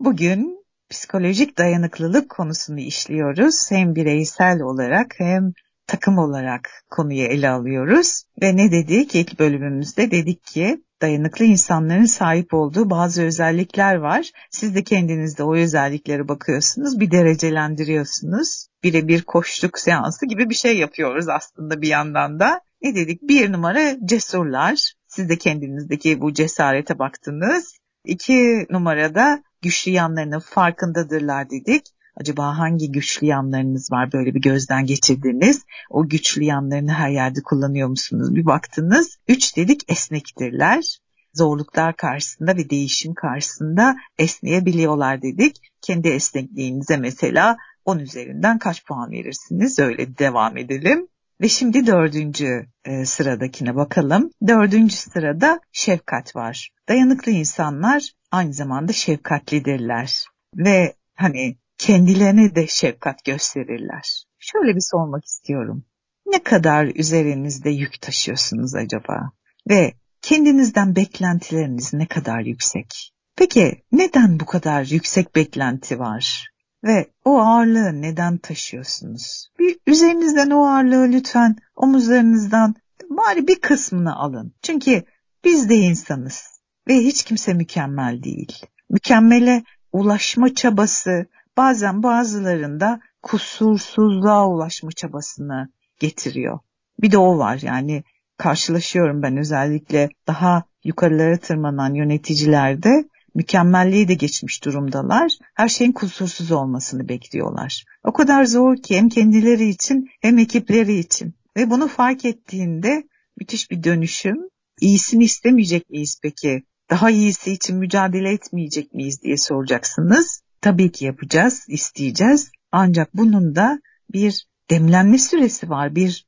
Bugün 0.00 0.64
psikolojik 0.90 1.58
dayanıklılık 1.58 2.28
konusunu 2.28 2.80
işliyoruz. 2.80 3.70
Hem 3.70 3.94
bireysel 3.94 4.60
olarak 4.60 5.14
hem 5.18 5.52
takım 5.86 6.18
olarak 6.18 6.70
konuyu 6.90 7.22
ele 7.22 7.50
alıyoruz. 7.50 8.22
Ve 8.42 8.56
ne 8.56 8.72
dedik? 8.72 9.14
İlk 9.14 9.38
bölümümüzde 9.38 10.10
dedik 10.10 10.44
ki 10.44 10.84
dayanıklı 11.02 11.44
insanların 11.44 12.04
sahip 12.04 12.54
olduğu 12.54 12.90
bazı 12.90 13.22
özellikler 13.22 13.94
var. 13.94 14.30
Siz 14.50 14.74
de 14.74 14.84
kendinizde 14.84 15.42
o 15.42 15.56
özelliklere 15.56 16.28
bakıyorsunuz, 16.28 17.00
bir 17.00 17.10
derecelendiriyorsunuz. 17.10 18.66
Birebir 18.82 19.22
koştuk 19.22 19.78
seansı 19.78 20.26
gibi 20.26 20.50
bir 20.50 20.54
şey 20.54 20.78
yapıyoruz 20.78 21.28
aslında 21.28 21.82
bir 21.82 21.88
yandan 21.88 22.40
da. 22.40 22.60
Ne 22.82 22.94
dedik? 22.94 23.22
Bir 23.22 23.52
numara 23.52 24.06
cesurlar. 24.06 24.92
Siz 25.08 25.28
de 25.28 25.38
kendinizdeki 25.38 26.20
bu 26.20 26.32
cesarete 26.32 26.98
baktınız. 26.98 27.78
İki 28.04 28.66
numarada 28.70 29.42
güçlü 29.62 29.90
yanlarının 29.90 30.38
farkındadırlar 30.38 31.50
dedik. 31.50 31.86
Acaba 32.16 32.58
hangi 32.58 32.92
güçlü 32.92 33.26
yanlarınız 33.26 33.92
var 33.92 34.12
böyle 34.12 34.34
bir 34.34 34.40
gözden 34.40 34.86
geçirdiniz? 34.86 35.64
O 35.90 36.08
güçlü 36.08 36.44
yanlarını 36.44 36.92
her 36.92 37.10
yerde 37.10 37.40
kullanıyor 37.42 37.88
musunuz? 37.88 38.34
Bir 38.34 38.46
baktınız. 38.46 39.18
Üç 39.28 39.56
dedik 39.56 39.80
esnektirler. 39.88 40.98
zorluklar 41.34 41.96
karşısında 41.96 42.56
ve 42.56 42.70
değişim 42.70 43.14
karşısında 43.14 43.96
esneyebiliyorlar 44.18 45.22
dedik. 45.22 45.56
Kendi 45.82 46.08
esnekliğinize 46.08 46.96
mesela 46.96 47.56
10 47.84 47.98
üzerinden 47.98 48.58
kaç 48.58 48.84
puan 48.84 49.10
verirsiniz? 49.10 49.78
Öyle 49.78 50.18
devam 50.18 50.56
edelim. 50.56 51.08
Ve 51.40 51.48
şimdi 51.48 51.86
dördüncü 51.86 52.66
e, 52.84 53.04
sıradakine 53.04 53.76
bakalım. 53.76 54.30
Dördüncü 54.46 54.96
sırada 54.96 55.60
şefkat 55.72 56.36
var. 56.36 56.70
Dayanıklı 56.88 57.32
insanlar 57.32 58.12
aynı 58.30 58.52
zamanda 58.52 58.92
şefkatlidirler. 58.92 60.24
Ve 60.54 60.94
hani 61.14 61.56
kendilerine 61.78 62.54
de 62.54 62.66
şefkat 62.66 63.24
gösterirler. 63.24 64.24
Şöyle 64.38 64.76
bir 64.76 64.90
sormak 64.90 65.24
istiyorum. 65.24 65.84
Ne 66.26 66.42
kadar 66.42 66.86
üzerinizde 66.94 67.70
yük 67.70 68.00
taşıyorsunuz 68.00 68.74
acaba? 68.74 69.32
Ve 69.70 69.94
kendinizden 70.22 70.96
beklentileriniz 70.96 71.94
ne 71.94 72.06
kadar 72.06 72.40
yüksek? 72.40 73.12
Peki 73.36 73.82
neden 73.92 74.40
bu 74.40 74.46
kadar 74.46 74.84
yüksek 74.84 75.36
beklenti 75.36 75.98
var? 75.98 76.50
Ve 76.84 77.10
o 77.24 77.38
ağırlığı 77.38 78.02
neden 78.02 78.38
taşıyorsunuz? 78.38 79.48
Bir 79.58 79.78
üzerinizden 79.86 80.50
o 80.50 80.66
ağırlığı 80.66 81.12
lütfen 81.12 81.56
omuzlarınızdan 81.76 82.74
bari 83.10 83.48
bir 83.48 83.60
kısmını 83.60 84.16
alın. 84.16 84.54
Çünkü 84.62 85.04
biz 85.44 85.68
de 85.68 85.74
insanız 85.74 86.60
ve 86.88 86.96
hiç 86.96 87.24
kimse 87.24 87.54
mükemmel 87.54 88.22
değil. 88.22 88.66
Mükemmele 88.90 89.64
ulaşma 89.92 90.54
çabası 90.54 91.26
bazen 91.56 92.02
bazılarında 92.02 93.00
kusursuzluğa 93.22 94.48
ulaşma 94.48 94.92
çabasını 94.92 95.68
getiriyor. 95.98 96.58
Bir 97.02 97.10
de 97.12 97.18
o 97.18 97.38
var 97.38 97.58
yani 97.62 98.04
karşılaşıyorum 98.36 99.22
ben 99.22 99.36
özellikle 99.36 100.08
daha 100.26 100.64
yukarılara 100.84 101.38
tırmanan 101.38 101.94
yöneticilerde 101.94 103.08
mükemmelliği 103.34 104.08
de 104.08 104.14
geçmiş 104.14 104.64
durumdalar. 104.64 105.32
Her 105.54 105.68
şeyin 105.68 105.92
kusursuz 105.92 106.52
olmasını 106.52 107.08
bekliyorlar. 107.08 107.84
O 108.04 108.12
kadar 108.12 108.44
zor 108.44 108.76
ki 108.76 108.96
hem 108.96 109.08
kendileri 109.08 109.68
için 109.68 110.08
hem 110.20 110.38
ekipleri 110.38 110.98
için. 110.98 111.34
Ve 111.56 111.70
bunu 111.70 111.88
fark 111.88 112.24
ettiğinde 112.24 113.08
müthiş 113.40 113.70
bir 113.70 113.82
dönüşüm. 113.82 114.36
İyisini 114.80 115.24
istemeyecek 115.24 115.90
miyiz 115.90 116.20
peki? 116.22 116.62
Daha 116.90 117.10
iyisi 117.10 117.52
için 117.52 117.76
mücadele 117.76 118.32
etmeyecek 118.32 118.94
miyiz 118.94 119.22
diye 119.22 119.36
soracaksınız. 119.36 120.42
Tabii 120.66 120.92
ki 120.92 121.04
yapacağız, 121.04 121.64
isteyeceğiz. 121.68 122.50
Ancak 122.72 123.14
bunun 123.14 123.54
da 123.54 123.80
bir 124.12 124.46
demlenme 124.70 125.18
süresi 125.18 125.70
var. 125.70 125.94
Bir 125.94 126.26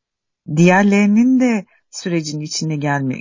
diğerlerinin 0.57 1.41
de 1.41 1.65
sürecin 1.91 2.41
içine 2.41 2.77
gelme, 2.77 3.15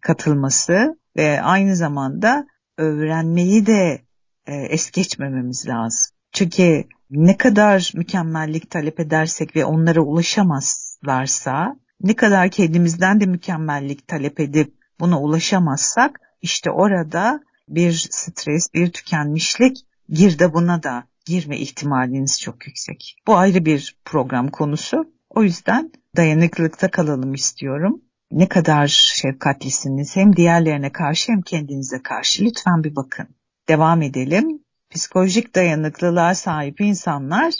katılması 0.00 0.98
ve 1.16 1.42
aynı 1.42 1.76
zamanda 1.76 2.46
öğrenmeyi 2.78 3.66
de 3.66 4.02
e, 4.46 4.54
es 4.54 4.90
geçmememiz 4.90 5.68
lazım. 5.68 6.16
Çünkü 6.32 6.84
ne 7.10 7.36
kadar 7.36 7.92
mükemmellik 7.94 8.70
talep 8.70 9.00
edersek 9.00 9.56
ve 9.56 9.64
onlara 9.64 10.00
ulaşamazlarsa, 10.00 11.76
ne 12.00 12.16
kadar 12.16 12.50
kendimizden 12.50 13.20
de 13.20 13.26
mükemmellik 13.26 14.08
talep 14.08 14.40
edip 14.40 14.74
buna 15.00 15.20
ulaşamazsak, 15.20 16.20
işte 16.42 16.70
orada 16.70 17.40
bir 17.68 18.08
stres, 18.10 18.74
bir 18.74 18.92
tükenmişlik 18.92 19.86
girdabına 20.08 20.82
da 20.82 21.04
girme 21.26 21.58
ihtimaliniz 21.58 22.40
çok 22.40 22.66
yüksek. 22.66 23.16
Bu 23.26 23.36
ayrı 23.36 23.64
bir 23.64 23.96
program 24.04 24.48
konusu. 24.48 25.12
O 25.30 25.42
yüzden 25.42 25.92
dayanıklılıkta 26.16 26.90
kalalım 26.90 27.34
istiyorum 27.34 28.02
ne 28.30 28.48
kadar 28.48 28.86
şefkatlisiniz 28.86 30.16
hem 30.16 30.36
diğerlerine 30.36 30.92
karşı 30.92 31.32
hem 31.32 31.42
kendinize 31.42 32.02
karşı 32.02 32.44
lütfen 32.44 32.84
bir 32.84 32.96
bakın. 32.96 33.28
Devam 33.68 34.02
edelim. 34.02 34.64
Psikolojik 34.90 35.54
dayanıklılığa 35.54 36.34
sahip 36.34 36.80
insanlar 36.80 37.54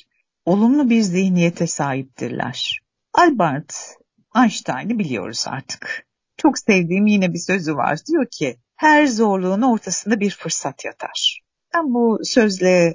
olumlu 0.45 0.91
bir 0.91 1.03
zihniyete 1.03 1.67
sahiptirler. 1.67 2.81
Albert 3.12 3.75
Einstein'ı 4.37 4.99
biliyoruz 4.99 5.45
artık. 5.49 6.06
Çok 6.37 6.59
sevdiğim 6.59 7.06
yine 7.06 7.32
bir 7.32 7.39
sözü 7.39 7.75
var. 7.75 7.99
Diyor 8.09 8.26
ki 8.30 8.56
her 8.76 9.06
zorluğun 9.06 9.63
ortasında 9.63 10.21
bir 10.21 10.30
fırsat 10.30 10.85
yatar. 10.85 11.46
Ben 11.76 11.95
bu 11.95 12.19
sözle 12.23 12.95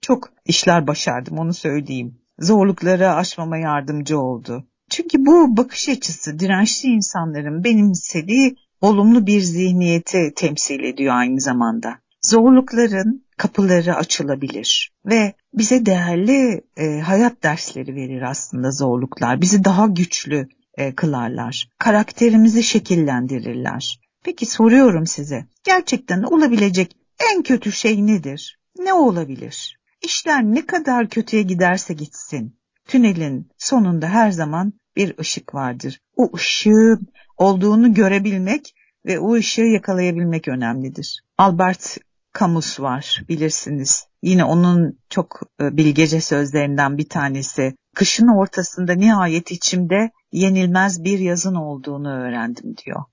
çok 0.00 0.28
işler 0.46 0.86
başardım 0.86 1.38
onu 1.38 1.54
söyleyeyim. 1.54 2.18
Zorlukları 2.38 3.10
aşmama 3.10 3.58
yardımcı 3.58 4.18
oldu. 4.18 4.64
Çünkü 4.90 5.26
bu 5.26 5.56
bakış 5.56 5.88
açısı 5.88 6.38
dirençli 6.38 6.88
insanların 6.88 7.64
benimsediği 7.64 8.56
olumlu 8.80 9.26
bir 9.26 9.40
zihniyeti 9.40 10.32
temsil 10.36 10.84
ediyor 10.84 11.14
aynı 11.14 11.40
zamanda. 11.40 11.98
Zorlukların 12.26 13.24
kapıları 13.36 13.94
açılabilir 13.94 14.92
ve 15.06 15.34
bize 15.54 15.86
değerli 15.86 16.64
e, 16.76 17.00
hayat 17.00 17.42
dersleri 17.42 17.94
verir 17.94 18.22
aslında 18.22 18.70
zorluklar. 18.70 19.40
Bizi 19.40 19.64
daha 19.64 19.86
güçlü 19.86 20.48
e, 20.74 20.94
kılarlar. 20.94 21.68
Karakterimizi 21.78 22.62
şekillendirirler. 22.62 24.00
Peki 24.24 24.46
soruyorum 24.46 25.06
size. 25.06 25.46
Gerçekten 25.64 26.22
olabilecek 26.22 26.99
en 27.32 27.42
kötü 27.42 27.72
şey 27.72 28.06
nedir? 28.06 28.58
Ne 28.78 28.94
olabilir? 28.94 29.78
İşler 30.02 30.42
ne 30.42 30.66
kadar 30.66 31.08
kötüye 31.08 31.42
giderse 31.42 31.94
gitsin. 31.94 32.60
Tünelin 32.86 33.50
sonunda 33.58 34.08
her 34.08 34.30
zaman 34.30 34.72
bir 34.96 35.18
ışık 35.18 35.54
vardır. 35.54 36.00
O 36.16 36.30
ışığın 36.36 37.06
olduğunu 37.36 37.94
görebilmek 37.94 38.74
ve 39.06 39.18
o 39.18 39.34
ışığı 39.34 39.62
yakalayabilmek 39.62 40.48
önemlidir. 40.48 41.22
Albert 41.38 41.98
Camus 42.38 42.80
var 42.80 43.22
bilirsiniz. 43.28 44.06
Yine 44.22 44.44
onun 44.44 44.98
çok 45.10 45.40
e, 45.60 45.76
bilgece 45.76 46.20
sözlerinden 46.20 46.98
bir 46.98 47.08
tanesi. 47.08 47.74
Kışın 47.94 48.28
ortasında 48.28 48.92
nihayet 48.92 49.50
içimde 49.50 50.10
yenilmez 50.32 51.04
bir 51.04 51.18
yazın 51.18 51.54
olduğunu 51.54 52.12
öğrendim 52.12 52.76
diyor. 52.86 53.04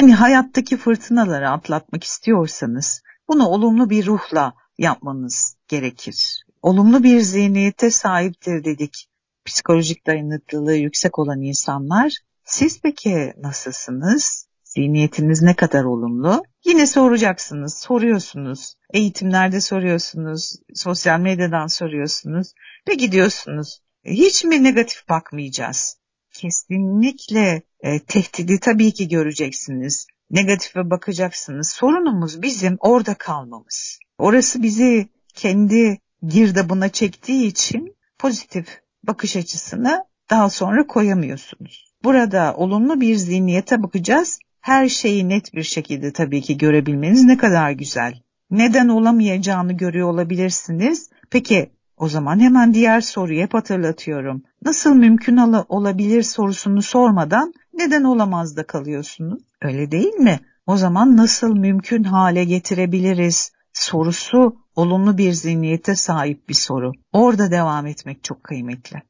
Hani 0.00 0.14
hayattaki 0.14 0.76
fırtınaları 0.76 1.50
atlatmak 1.50 2.04
istiyorsanız 2.04 3.02
bunu 3.30 3.48
olumlu 3.48 3.90
bir 3.90 4.06
ruhla 4.06 4.54
yapmanız 4.78 5.56
gerekir. 5.68 6.44
Olumlu 6.62 7.02
bir 7.02 7.20
zihniyete 7.20 7.90
sahiptir 7.90 8.64
dedik 8.64 9.06
psikolojik 9.44 10.06
dayanıklılığı 10.06 10.76
yüksek 10.76 11.18
olan 11.18 11.40
insanlar 11.40 12.12
siz 12.44 12.80
peki 12.80 13.32
nasılsınız? 13.38 14.46
Zihniyetiniz 14.64 15.42
ne 15.42 15.54
kadar 15.54 15.84
olumlu? 15.84 16.42
Yine 16.64 16.86
soracaksınız, 16.86 17.78
soruyorsunuz. 17.78 18.74
Eğitimlerde 18.92 19.60
soruyorsunuz, 19.60 20.56
sosyal 20.74 21.20
medyadan 21.20 21.66
soruyorsunuz. 21.66 22.52
Peki 22.86 23.12
diyorsunuz, 23.12 23.80
hiç 24.04 24.44
mi 24.44 24.64
negatif 24.64 25.08
bakmayacağız? 25.08 25.96
Kesinlikle 26.32 27.62
e, 27.80 27.98
tehdidi 27.98 28.60
tabii 28.60 28.92
ki 28.92 29.08
göreceksiniz. 29.08 30.06
Negatife 30.30 30.90
bakacaksınız. 30.90 31.68
Sorunumuz 31.68 32.42
bizim 32.42 32.76
orada 32.80 33.14
kalmamız. 33.14 33.98
Orası 34.18 34.62
bizi 34.62 35.08
kendi 35.34 35.98
girdabına 36.22 36.88
çektiği 36.88 37.46
için 37.46 37.96
pozitif 38.18 38.80
bakış 39.02 39.36
açısını 39.36 40.04
daha 40.30 40.50
sonra 40.50 40.86
koyamıyorsunuz. 40.86 41.94
Burada 42.04 42.54
olumlu 42.56 43.00
bir 43.00 43.16
zihniyete 43.16 43.82
bakacağız. 43.82 44.38
Her 44.60 44.88
şeyi 44.88 45.28
net 45.28 45.54
bir 45.54 45.62
şekilde 45.62 46.12
tabii 46.12 46.42
ki 46.42 46.58
görebilmeniz 46.58 47.24
ne 47.24 47.36
kadar 47.36 47.70
güzel. 47.70 48.22
Neden 48.50 48.88
olamayacağını 48.88 49.72
görüyor 49.72 50.08
olabilirsiniz. 50.08 51.10
Peki 51.30 51.70
o 51.96 52.08
zaman 52.08 52.40
hemen 52.40 52.74
diğer 52.74 53.00
soruyu 53.00 53.42
hep 53.42 53.54
hatırlatıyorum. 53.54 54.42
Nasıl 54.64 54.94
mümkün 54.94 55.36
olabilir 55.68 56.22
sorusunu 56.22 56.82
sormadan 56.82 57.54
neden 57.74 58.04
olamaz 58.04 58.56
da 58.56 58.66
kalıyorsunuz? 58.66 59.42
Öyle 59.62 59.90
değil 59.90 60.14
mi? 60.14 60.40
O 60.66 60.76
zaman 60.76 61.16
nasıl 61.16 61.56
mümkün 61.56 62.04
hale 62.04 62.44
getirebiliriz 62.44 63.52
sorusu 63.72 64.56
olumlu 64.76 65.18
bir 65.18 65.32
zihniyete 65.32 65.94
sahip 65.94 66.48
bir 66.48 66.54
soru. 66.54 66.92
Orada 67.12 67.50
devam 67.50 67.86
etmek 67.86 68.24
çok 68.24 68.44
kıymetli. 68.44 69.02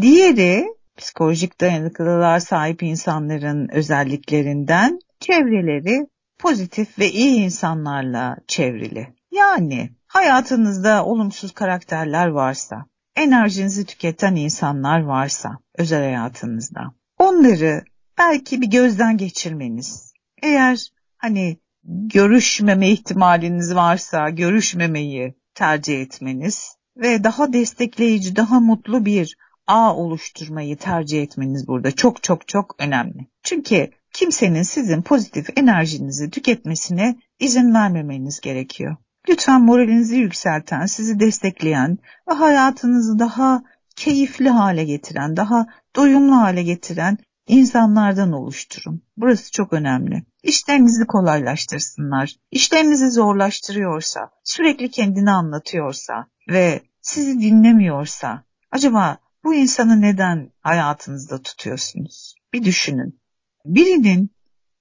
Diğeri 0.00 0.66
psikolojik 0.96 1.60
dayanıklılığa 1.60 2.40
sahip 2.40 2.82
insanların 2.82 3.68
özelliklerinden 3.68 4.98
çevreleri 5.20 6.06
pozitif 6.38 6.98
ve 6.98 7.10
iyi 7.10 7.44
insanlarla 7.44 8.36
çevrili. 8.46 9.14
Yani 9.32 9.90
hayatınızda 10.06 11.04
olumsuz 11.04 11.52
karakterler 11.52 12.26
varsa, 12.26 12.84
enerjinizi 13.16 13.86
tüketen 13.86 14.36
insanlar 14.36 15.00
varsa 15.00 15.58
özel 15.78 16.02
hayatınızda 16.02 16.94
onları 17.18 17.84
belki 18.18 18.60
bir 18.60 18.66
gözden 18.66 19.16
geçirmeniz. 19.16 20.12
Eğer 20.42 20.88
hani 21.16 21.58
görüşmeme 21.84 22.90
ihtimaliniz 22.90 23.74
varsa 23.74 24.30
görüşmemeyi 24.30 25.34
tercih 25.54 26.00
etmeniz 26.00 26.76
ve 26.96 27.24
daha 27.24 27.52
destekleyici, 27.52 28.36
daha 28.36 28.60
mutlu 28.60 29.04
bir 29.04 29.36
ağ 29.66 29.96
oluşturmayı 29.96 30.76
tercih 30.76 31.22
etmeniz 31.22 31.68
burada 31.68 31.90
çok 31.90 32.22
çok 32.22 32.48
çok 32.48 32.74
önemli. 32.78 33.26
Çünkü 33.42 33.90
kimsenin 34.12 34.62
sizin 34.62 35.02
pozitif 35.02 35.58
enerjinizi 35.58 36.30
tüketmesine 36.30 37.16
izin 37.38 37.74
vermemeniz 37.74 38.40
gerekiyor. 38.40 38.96
Lütfen 39.28 39.62
moralinizi 39.62 40.16
yükselten, 40.16 40.86
sizi 40.86 41.20
destekleyen 41.20 41.98
ve 42.30 42.34
hayatınızı 42.34 43.18
daha 43.18 43.62
keyifli 43.96 44.48
hale 44.48 44.84
getiren, 44.84 45.36
daha 45.36 45.66
doyumlu 45.96 46.36
hale 46.36 46.62
getiren 46.62 47.18
insanlardan 47.46 48.32
oluşturun. 48.32 49.02
Burası 49.16 49.50
çok 49.50 49.72
önemli. 49.72 50.24
İşlerinizi 50.42 51.06
kolaylaştırsınlar. 51.06 52.36
İşlerinizi 52.50 53.10
zorlaştırıyorsa, 53.10 54.30
sürekli 54.44 54.90
kendini 54.90 55.30
anlatıyorsa 55.30 56.26
ve 56.48 56.82
sizi 57.00 57.40
dinlemiyorsa, 57.40 58.44
acaba 58.70 59.18
bu 59.44 59.54
insanı 59.54 60.00
neden 60.00 60.50
hayatınızda 60.60 61.42
tutuyorsunuz? 61.42 62.34
Bir 62.52 62.64
düşünün. 62.64 63.20
Birinin 63.64 64.30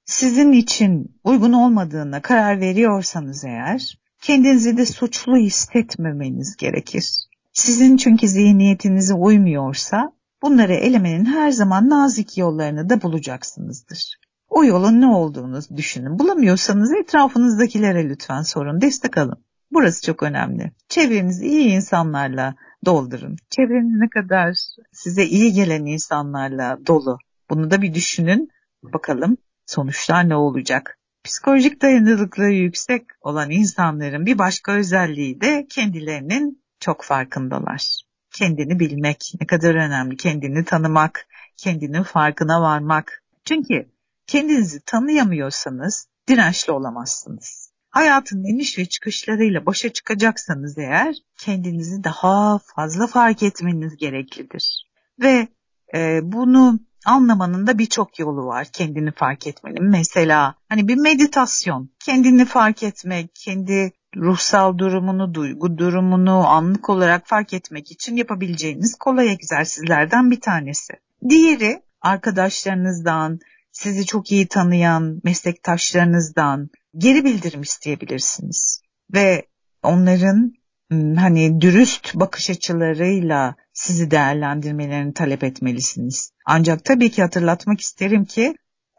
sizin 0.05 0.51
için 0.51 1.19
uygun 1.23 1.53
olmadığına 1.53 2.21
karar 2.21 2.59
veriyorsanız 2.59 3.43
eğer, 3.45 3.97
kendinizi 4.21 4.77
de 4.77 4.85
suçlu 4.85 5.37
hissetmemeniz 5.37 6.57
gerekir. 6.57 7.05
Sizin 7.53 7.97
çünkü 7.97 8.27
zihniyetinize 8.27 9.13
uymuyorsa 9.13 10.13
bunları 10.43 10.73
elemenin 10.73 11.25
her 11.25 11.51
zaman 11.51 11.89
nazik 11.89 12.37
yollarını 12.37 12.89
da 12.89 13.01
bulacaksınızdır. 13.01 14.17
O 14.49 14.63
yolun 14.63 15.01
ne 15.01 15.07
olduğunu 15.07 15.59
düşünün. 15.75 16.19
Bulamıyorsanız 16.19 16.91
etrafınızdakilere 16.93 18.09
lütfen 18.09 18.41
sorun, 18.41 18.81
destek 18.81 19.17
alın. 19.17 19.45
Burası 19.71 20.01
çok 20.05 20.23
önemli. 20.23 20.71
Çevrenizi 20.89 21.47
iyi 21.47 21.69
insanlarla 21.69 22.55
doldurun. 22.85 23.35
Çevreniz 23.49 23.99
ne 23.99 24.09
kadar 24.09 24.55
size 24.91 25.25
iyi 25.25 25.53
gelen 25.53 25.85
insanlarla 25.85 26.77
dolu. 26.87 27.17
Bunu 27.49 27.71
da 27.71 27.81
bir 27.81 27.93
düşünün. 27.93 28.49
Bakalım 28.83 29.37
sonuçlar 29.65 30.29
ne 30.29 30.35
olacak? 30.35 30.99
Psikolojik 31.23 31.81
dayanıklılığı 31.81 32.49
yüksek 32.49 33.05
olan 33.21 33.51
insanların 33.51 34.25
bir 34.25 34.37
başka 34.37 34.71
özelliği 34.71 35.41
de 35.41 35.67
kendilerinin 35.69 36.63
çok 36.79 37.03
farkındalar. 37.03 38.02
Kendini 38.33 38.79
bilmek 38.79 39.33
ne 39.41 39.47
kadar 39.47 39.75
önemli, 39.75 40.17
kendini 40.17 40.65
tanımak, 40.65 41.27
kendinin 41.57 42.03
farkına 42.03 42.61
varmak. 42.61 43.23
Çünkü 43.45 43.87
kendinizi 44.27 44.81
tanıyamıyorsanız 44.85 46.07
dirençli 46.27 46.71
olamazsınız. 46.71 47.73
Hayatın 47.89 48.43
iniş 48.43 48.77
ve 48.77 48.85
çıkışlarıyla 48.85 49.65
başa 49.65 49.93
çıkacaksanız 49.93 50.77
eğer 50.77 51.15
kendinizi 51.37 52.03
daha 52.03 52.59
fazla 52.75 53.07
fark 53.07 53.43
etmeniz 53.43 53.97
gereklidir. 53.97 54.87
Ve 55.19 55.47
e, 55.95 56.19
bunu 56.23 56.79
anlamanın 57.05 57.67
da 57.67 57.77
birçok 57.77 58.19
yolu 58.19 58.45
var 58.45 58.67
kendini 58.73 59.11
fark 59.11 59.47
etmenin. 59.47 59.83
Mesela 59.83 60.55
hani 60.69 60.87
bir 60.87 60.95
meditasyon, 60.95 61.89
kendini 61.99 62.45
fark 62.45 62.83
etmek, 62.83 63.35
kendi 63.35 63.91
ruhsal 64.15 64.77
durumunu, 64.77 65.33
duygu 65.33 65.77
durumunu 65.77 66.47
anlık 66.47 66.89
olarak 66.89 67.27
fark 67.27 67.53
etmek 67.53 67.91
için 67.91 68.15
yapabileceğiniz 68.15 68.95
kolay 68.95 69.31
egzersizlerden 69.31 70.31
bir 70.31 70.41
tanesi. 70.41 70.93
Diğeri 71.29 71.81
arkadaşlarınızdan, 72.01 73.39
sizi 73.71 74.05
çok 74.05 74.31
iyi 74.31 74.47
tanıyan 74.47 75.21
meslektaşlarınızdan 75.23 76.69
geri 76.97 77.25
bildirim 77.25 77.61
isteyebilirsiniz. 77.61 78.81
Ve 79.13 79.45
onların 79.83 80.53
hani 80.91 81.61
dürüst 81.61 82.15
bakış 82.15 82.49
açılarıyla 82.49 83.55
sizi 83.73 84.11
değerlendirmelerini 84.11 85.13
talep 85.13 85.43
etmelisiniz. 85.43 86.31
Ancak 86.45 86.85
tabii 86.85 87.11
ki 87.11 87.21
hatırlatmak 87.21 87.81
isterim 87.81 88.25
ki 88.25 88.55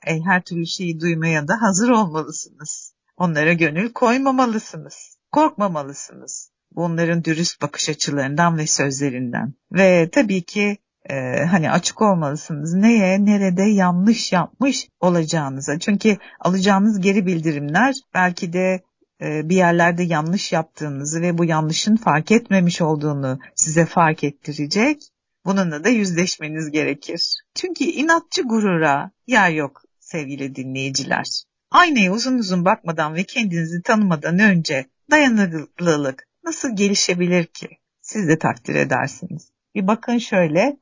e, 0.06 0.20
her 0.20 0.42
türlü 0.42 0.66
şeyi 0.66 1.00
duymaya 1.00 1.48
da 1.48 1.54
hazır 1.60 1.88
olmalısınız. 1.88 2.94
Onlara 3.16 3.52
gönül 3.52 3.92
koymamalısınız. 3.92 5.18
Korkmamalısınız. 5.32 6.50
Bunların 6.72 7.24
dürüst 7.24 7.62
bakış 7.62 7.88
açılarından 7.88 8.58
ve 8.58 8.66
sözlerinden. 8.66 9.54
Ve 9.72 10.08
tabii 10.12 10.42
ki 10.42 10.78
e, 11.10 11.44
hani 11.44 11.70
açık 11.70 12.02
olmalısınız. 12.02 12.74
Neye, 12.74 13.24
nerede 13.24 13.62
yanlış 13.62 14.32
yapmış 14.32 14.88
olacağınıza. 15.00 15.78
Çünkü 15.78 16.16
alacağınız 16.40 17.00
geri 17.00 17.26
bildirimler 17.26 17.94
belki 18.14 18.52
de 18.52 18.82
e, 19.20 19.48
bir 19.48 19.56
yerlerde 19.56 20.02
yanlış 20.02 20.52
yaptığınızı 20.52 21.22
ve 21.22 21.38
bu 21.38 21.44
yanlışın 21.44 21.96
fark 21.96 22.32
etmemiş 22.32 22.80
olduğunu 22.80 23.38
size 23.54 23.86
fark 23.86 24.24
ettirecek. 24.24 25.02
Bununla 25.44 25.84
da 25.84 25.88
yüzleşmeniz 25.88 26.70
gerekir. 26.70 27.42
Çünkü 27.54 27.84
inatçı 27.84 28.42
gurura 28.42 29.10
yer 29.26 29.50
yok 29.50 29.82
sevgili 30.00 30.54
dinleyiciler. 30.54 31.44
Aynaya 31.74 32.12
uzun 32.12 32.38
uzun 32.38 32.64
bakmadan 32.64 33.14
ve 33.14 33.24
kendinizi 33.24 33.82
tanımadan 33.82 34.38
önce 34.38 34.86
dayanıklılık 35.10 36.28
nasıl 36.44 36.76
gelişebilir 36.76 37.44
ki? 37.44 37.68
Siz 38.00 38.28
de 38.28 38.38
takdir 38.38 38.74
edersiniz. 38.74 39.50
Bir 39.74 39.86
bakın 39.86 40.18
şöyle, 40.18 40.76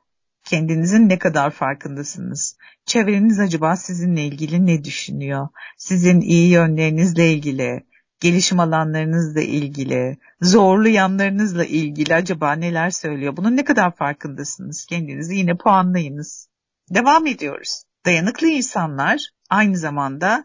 kendinizin 0.44 1.09
ne 1.09 1.18
kadar 1.18 1.50
farkındasınız? 1.50 2.57
Çevreniz 2.87 3.40
acaba 3.40 3.76
sizinle 3.76 4.24
ilgili 4.24 4.66
ne 4.66 4.85
düşünüyor? 4.85 5.48
Sizin 5.76 6.20
iyi 6.20 6.50
yönlerinizle 6.50 7.33
ilgili, 7.33 7.87
gelişim 8.20 8.61
alanlarınızla 8.61 9.40
ilgili, 9.40 10.18
zorlu 10.40 10.88
yanlarınızla 10.88 11.64
ilgili 11.64 12.14
acaba 12.14 12.52
neler 12.52 12.90
söylüyor? 12.90 13.37
Bunun 13.37 13.57
ne 13.57 13.64
kadar 13.64 13.96
farkındasınız? 13.96 14.87
Kendinizi 14.87 15.35
yine 15.35 15.57
puanlayınız. 15.57 16.48
Devam 16.90 17.26
ediyoruz. 17.26 17.83
Dayanıklı 18.07 18.46
insanlar 18.46 19.31
aynı 19.50 19.76
zamanda 19.76 20.44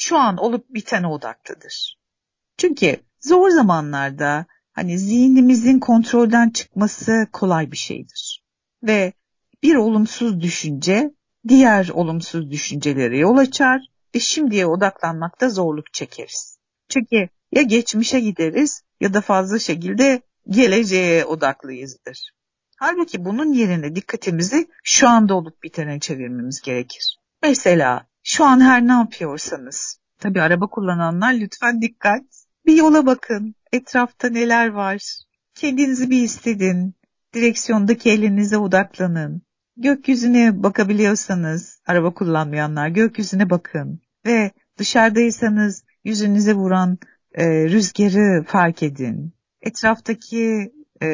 şu 0.00 0.16
an 0.18 0.36
olup 0.36 0.66
bitene 0.70 1.06
odaklıdır. 1.06 1.98
Çünkü 2.58 2.96
zor 3.20 3.50
zamanlarda 3.50 4.46
hani 4.72 4.98
zihnimizin 4.98 5.78
kontrolden 5.78 6.50
çıkması 6.50 7.26
kolay 7.32 7.72
bir 7.72 7.76
şeydir. 7.76 8.44
Ve 8.82 9.12
bir 9.62 9.74
olumsuz 9.74 10.40
düşünce 10.40 11.10
diğer 11.48 11.88
olumsuz 11.88 12.50
düşüncelere 12.50 13.18
yol 13.18 13.36
açar 13.36 13.80
ve 14.14 14.20
şimdiye 14.20 14.66
odaklanmakta 14.66 15.48
zorluk 15.48 15.92
çekeriz. 15.92 16.58
Çünkü 16.88 17.28
ya 17.52 17.62
geçmişe 17.62 18.20
gideriz 18.20 18.82
ya 19.00 19.14
da 19.14 19.20
fazla 19.20 19.58
şekilde 19.58 20.22
geleceğe 20.48 21.24
odaklıyızdır. 21.24 22.30
Halbuki 22.76 23.24
bunun 23.24 23.52
yerine 23.52 23.96
dikkatimizi 23.96 24.68
şu 24.82 25.08
anda 25.08 25.34
olup 25.34 25.62
bitene 25.62 26.00
çevirmemiz 26.00 26.60
gerekir. 26.60 27.18
Mesela 27.42 28.06
şu 28.24 28.44
an 28.44 28.60
her 28.60 28.86
ne 28.86 28.92
yapıyorsanız, 28.92 29.98
tabi 30.18 30.42
araba 30.42 30.66
kullananlar 30.66 31.34
lütfen 31.34 31.82
dikkat. 31.82 32.22
Bir 32.66 32.76
yola 32.76 33.06
bakın, 33.06 33.54
etrafta 33.72 34.28
neler 34.28 34.68
var. 34.68 35.02
Kendinizi 35.54 36.10
bir 36.10 36.20
hissedin, 36.20 36.94
direksiyondaki 37.34 38.10
elinize 38.10 38.58
odaklanın. 38.58 39.42
Gökyüzüne 39.76 40.62
bakabiliyorsanız, 40.62 41.80
araba 41.86 42.14
kullanmayanlar 42.14 42.88
gökyüzüne 42.88 43.50
bakın. 43.50 44.00
Ve 44.26 44.50
dışarıdaysanız 44.78 45.84
yüzünüze 46.04 46.54
vuran 46.54 46.98
e, 47.34 47.44
rüzgarı 47.46 48.44
fark 48.44 48.82
edin. 48.82 49.34
Etraftaki 49.62 50.72
e, 51.00 51.08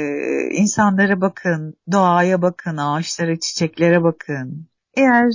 insanlara 0.53 1.21
bakın, 1.21 1.75
doğaya 1.93 2.43
bakın, 2.43 2.77
ağaçlara, 2.77 3.39
çiçeklere 3.41 4.03
bakın. 4.03 4.69
Eğer 4.97 5.33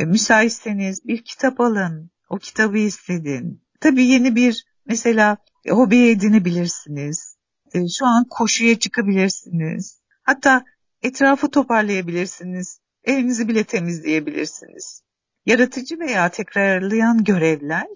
müsaitseniz 0.00 1.06
bir 1.06 1.24
kitap 1.24 1.60
alın, 1.60 2.10
o 2.30 2.38
kitabı 2.38 2.76
hissedin. 2.76 3.62
Tabii 3.80 4.04
yeni 4.04 4.36
bir 4.36 4.64
mesela 4.86 5.36
e, 5.64 5.70
hobi 5.70 6.08
edinebilirsiniz. 6.08 7.36
E, 7.74 7.88
şu 7.88 8.06
an 8.06 8.26
koşuya 8.30 8.78
çıkabilirsiniz. 8.78 10.00
Hatta 10.22 10.64
etrafı 11.02 11.50
toparlayabilirsiniz. 11.50 12.80
Evinizi 13.04 13.48
bile 13.48 13.64
temizleyebilirsiniz. 13.64 15.02
Yaratıcı 15.46 15.98
veya 15.98 16.28
tekrarlayan 16.28 17.24
görevler 17.24 17.86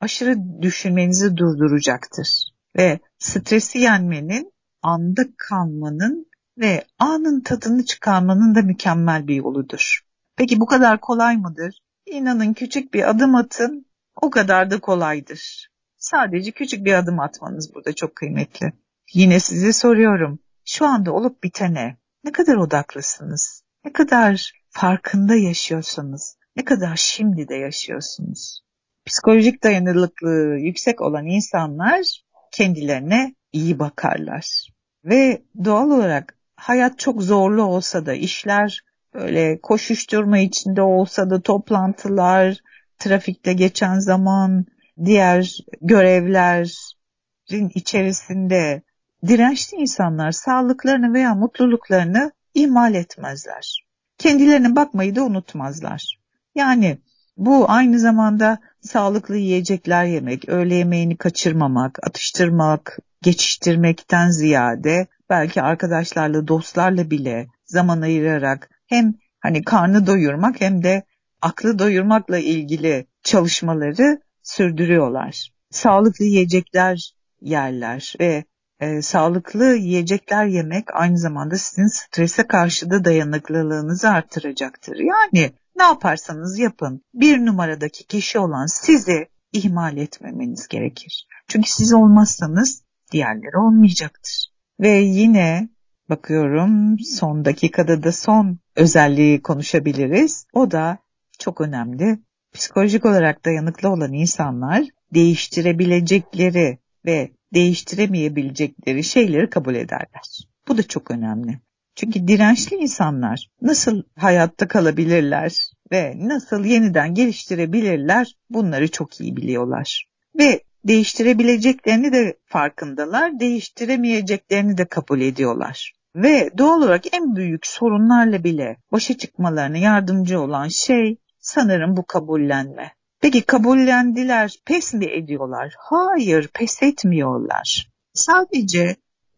aşırı 0.00 0.62
düşünmenizi 0.62 1.36
durduracaktır. 1.36 2.28
Ve 2.76 3.00
stresi 3.18 3.78
yenmenin, 3.78 4.52
anda 4.82 5.22
kalmanın 5.36 6.26
ve 6.58 6.84
anın 6.98 7.40
tadını 7.40 7.84
çıkarmanın 7.84 8.54
da 8.54 8.62
mükemmel 8.62 9.26
bir 9.26 9.34
yoludur. 9.34 10.05
Peki 10.36 10.60
bu 10.60 10.66
kadar 10.66 11.00
kolay 11.00 11.36
mıdır? 11.36 11.78
İnanın 12.06 12.54
küçük 12.54 12.94
bir 12.94 13.10
adım 13.10 13.34
atın, 13.34 13.86
o 14.22 14.30
kadar 14.30 14.70
da 14.70 14.80
kolaydır. 14.80 15.70
Sadece 15.96 16.50
küçük 16.50 16.84
bir 16.84 16.92
adım 16.92 17.20
atmanız 17.20 17.74
burada 17.74 17.92
çok 17.92 18.16
kıymetli. 18.16 18.72
Yine 19.14 19.40
size 19.40 19.72
soruyorum. 19.72 20.38
Şu 20.64 20.86
anda 20.86 21.12
olup 21.12 21.42
bitene 21.42 21.96
ne 22.24 22.32
kadar 22.32 22.54
odaklısınız? 22.56 23.62
Ne 23.84 23.92
kadar 23.92 24.52
farkında 24.70 25.34
yaşıyorsunuz? 25.34 26.34
Ne 26.56 26.64
kadar 26.64 26.96
şimdi 26.96 27.48
de 27.48 27.54
yaşıyorsunuz? 27.54 28.60
Psikolojik 29.06 29.64
dayanıklılığı 29.64 30.58
yüksek 30.58 31.00
olan 31.00 31.26
insanlar 31.26 32.24
kendilerine 32.52 33.34
iyi 33.52 33.78
bakarlar. 33.78 34.68
Ve 35.04 35.42
doğal 35.64 35.90
olarak 35.90 36.38
hayat 36.56 36.98
çok 36.98 37.22
zorlu 37.22 37.62
olsa 37.62 38.06
da 38.06 38.14
işler 38.14 38.80
böyle 39.16 39.60
koşuşturma 39.60 40.38
içinde 40.38 40.82
olsa 40.82 41.30
da 41.30 41.40
toplantılar, 41.40 42.58
trafikte 42.98 43.52
geçen 43.52 43.98
zaman, 43.98 44.66
diğer 45.04 45.58
görevlerin 45.80 47.70
içerisinde 47.74 48.82
dirençli 49.26 49.76
insanlar 49.76 50.32
sağlıklarını 50.32 51.14
veya 51.14 51.34
mutluluklarını 51.34 52.32
ihmal 52.54 52.94
etmezler. 52.94 53.84
Kendilerine 54.18 54.76
bakmayı 54.76 55.16
da 55.16 55.24
unutmazlar. 55.24 56.20
Yani 56.54 56.98
bu 57.36 57.70
aynı 57.70 57.98
zamanda 57.98 58.58
sağlıklı 58.80 59.36
yiyecekler 59.36 60.04
yemek, 60.04 60.48
öğle 60.48 60.74
yemeğini 60.74 61.16
kaçırmamak, 61.16 61.98
atıştırmak, 62.06 62.98
geçiştirmekten 63.22 64.30
ziyade 64.30 65.06
belki 65.30 65.62
arkadaşlarla, 65.62 66.48
dostlarla 66.48 67.10
bile 67.10 67.46
zaman 67.64 68.00
ayırarak 68.00 68.70
hem 68.86 69.14
hani 69.40 69.64
karnı 69.64 70.06
doyurmak 70.06 70.60
hem 70.60 70.82
de 70.82 71.02
aklı 71.42 71.78
doyurmakla 71.78 72.38
ilgili 72.38 73.06
çalışmaları 73.22 74.20
sürdürüyorlar. 74.42 75.50
Sağlıklı 75.70 76.24
yiyecekler 76.24 77.14
yerler 77.40 78.14
ve 78.20 78.44
e, 78.80 79.02
sağlıklı 79.02 79.64
yiyecekler 79.64 80.46
yemek 80.46 80.84
aynı 80.94 81.18
zamanda 81.18 81.56
sizin 81.56 81.86
strese 81.86 82.46
karşı 82.46 82.90
da 82.90 83.04
dayanıklılığınızı 83.04 84.08
artıracaktır. 84.10 84.96
Yani 84.96 85.52
ne 85.76 85.82
yaparsanız 85.82 86.58
yapın 86.58 87.02
bir 87.14 87.46
numaradaki 87.46 88.06
kişi 88.06 88.38
olan 88.38 88.66
sizi 88.66 89.28
ihmal 89.52 89.96
etmemeniz 89.96 90.68
gerekir. 90.68 91.26
Çünkü 91.48 91.70
siz 91.70 91.92
olmazsanız 91.92 92.82
diğerleri 93.12 93.56
olmayacaktır. 93.56 94.46
Ve 94.80 94.90
yine 94.90 95.68
bakıyorum 96.08 96.98
son 96.98 97.44
dakikada 97.44 98.02
da 98.02 98.12
son 98.12 98.58
özelliği 98.76 99.42
konuşabiliriz. 99.42 100.46
O 100.52 100.70
da 100.70 100.98
çok 101.38 101.60
önemli. 101.60 102.18
Psikolojik 102.52 103.04
olarak 103.04 103.44
dayanıklı 103.44 103.88
olan 103.88 104.12
insanlar 104.12 104.84
değiştirebilecekleri 105.14 106.78
ve 107.06 107.30
değiştiremeyebilecekleri 107.54 109.04
şeyleri 109.04 109.50
kabul 109.50 109.74
ederler. 109.74 110.46
Bu 110.68 110.78
da 110.78 110.82
çok 110.82 111.10
önemli. 111.10 111.60
Çünkü 111.94 112.28
dirençli 112.28 112.76
insanlar 112.76 113.48
nasıl 113.62 114.02
hayatta 114.16 114.68
kalabilirler 114.68 115.52
ve 115.92 116.14
nasıl 116.16 116.64
yeniden 116.64 117.14
geliştirebilirler 117.14 118.36
bunları 118.50 118.90
çok 118.90 119.20
iyi 119.20 119.36
biliyorlar. 119.36 120.06
Ve 120.38 120.60
değiştirebileceklerini 120.84 122.12
de 122.12 122.38
farkındalar, 122.44 123.40
değiştiremeyeceklerini 123.40 124.78
de 124.78 124.84
kabul 124.84 125.20
ediyorlar. 125.20 125.92
Ve 126.16 126.50
doğal 126.58 126.82
olarak 126.82 127.14
en 127.14 127.36
büyük 127.36 127.66
sorunlarla 127.66 128.44
bile 128.44 128.76
başa 128.92 129.16
çıkmalarına 129.16 129.78
yardımcı 129.78 130.40
olan 130.40 130.68
şey 130.68 131.16
sanırım 131.38 131.96
bu 131.96 132.06
kabullenme. 132.06 132.92
Peki 133.20 133.42
kabullendiler, 133.42 134.56
pes 134.64 134.94
mi 134.94 135.06
ediyorlar? 135.06 135.74
Hayır, 135.78 136.48
pes 136.48 136.82
etmiyorlar. 136.82 137.90
Sadece 138.14 138.96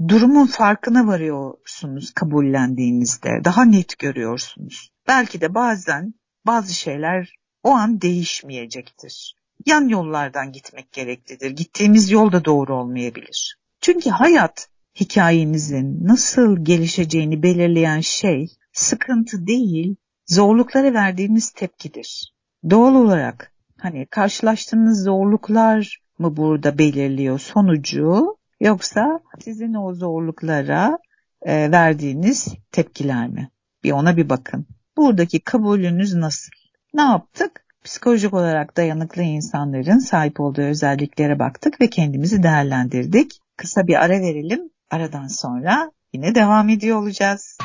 durumun 0.08 0.46
farkına 0.46 1.06
varıyorsunuz 1.06 2.12
kabullendiğinizde. 2.14 3.40
Daha 3.44 3.64
net 3.64 3.98
görüyorsunuz. 3.98 4.90
Belki 5.08 5.40
de 5.40 5.54
bazen 5.54 6.14
bazı 6.46 6.74
şeyler 6.74 7.34
o 7.62 7.70
an 7.70 8.00
değişmeyecektir. 8.00 9.34
Yan 9.66 9.88
yollardan 9.88 10.52
gitmek 10.52 10.92
gereklidir. 10.92 11.50
Gittiğimiz 11.50 12.10
yol 12.10 12.32
da 12.32 12.44
doğru 12.44 12.74
olmayabilir. 12.76 13.58
Çünkü 13.80 14.10
hayat 14.10 14.68
hikayenizin 15.00 16.06
nasıl 16.06 16.64
gelişeceğini 16.64 17.42
belirleyen 17.42 18.00
şey 18.00 18.48
sıkıntı 18.72 19.46
değil, 19.46 19.96
zorluklara 20.26 20.94
verdiğimiz 20.94 21.50
tepkidir. 21.50 22.34
Doğal 22.70 22.94
olarak 22.94 23.52
hani 23.78 24.06
karşılaştığınız 24.06 25.04
zorluklar 25.04 25.98
mı 26.18 26.36
burada 26.36 26.78
belirliyor 26.78 27.38
sonucu 27.38 28.36
yoksa 28.60 29.20
sizin 29.40 29.74
o 29.74 29.94
zorluklara 29.94 30.98
e, 31.42 31.70
verdiğiniz 31.70 32.48
tepkiler 32.72 33.28
mi? 33.28 33.50
Bir 33.84 33.92
ona 33.92 34.16
bir 34.16 34.28
bakın. 34.28 34.66
Buradaki 34.96 35.40
kabulünüz 35.40 36.14
nasıl? 36.14 36.52
Ne 36.94 37.02
yaptık? 37.02 37.64
Psikolojik 37.84 38.34
olarak 38.34 38.76
dayanıklı 38.76 39.22
insanların 39.22 39.98
sahip 39.98 40.40
olduğu 40.40 40.62
özelliklere 40.62 41.38
baktık 41.38 41.80
ve 41.80 41.90
kendimizi 41.90 42.42
değerlendirdik. 42.42 43.40
Kısa 43.56 43.86
bir 43.86 44.04
ara 44.04 44.20
verelim. 44.20 44.70
Aradan 44.90 45.26
sonra 45.26 45.90
yine 46.12 46.34
devam 46.34 46.68
ediyor 46.68 47.02
olacağız. 47.02 47.58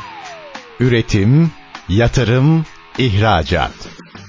Üretim, 0.80 1.52
yatırım, 1.90 2.66
ihracat. 2.98 3.72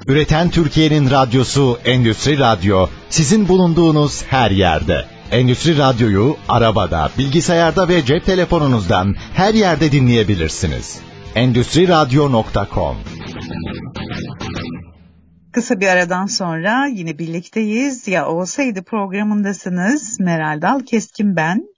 Üreten 0.07 0.51
Türkiye'nin 0.51 1.11
radyosu 1.11 1.79
Endüstri 1.85 2.39
Radyo 2.39 2.87
sizin 3.11 3.49
bulunduğunuz 3.49 4.25
her 4.25 4.51
yerde. 4.51 5.05
Endüstri 5.31 5.79
Radyo'yu 5.79 6.37
arabada, 6.49 7.11
bilgisayarda 7.19 7.89
ve 7.89 8.05
cep 8.05 8.25
telefonunuzdan 8.25 9.15
her 9.35 9.55
yerde 9.55 9.93
dinleyebilirsiniz. 9.93 10.99
Endüstri 11.35 11.89
Radyo.com 11.89 12.97
Kısa 15.53 15.81
bir 15.81 15.89
aradan 15.89 16.27
sonra 16.27 16.87
yine 16.87 17.19
birlikteyiz. 17.19 18.09
Ya 18.09 18.27
olsaydı 18.29 18.83
programındasınız. 18.83 20.21
Meral 20.21 20.63
Dal 20.63 20.81
Keskin 20.81 21.37
ben. 21.37 21.74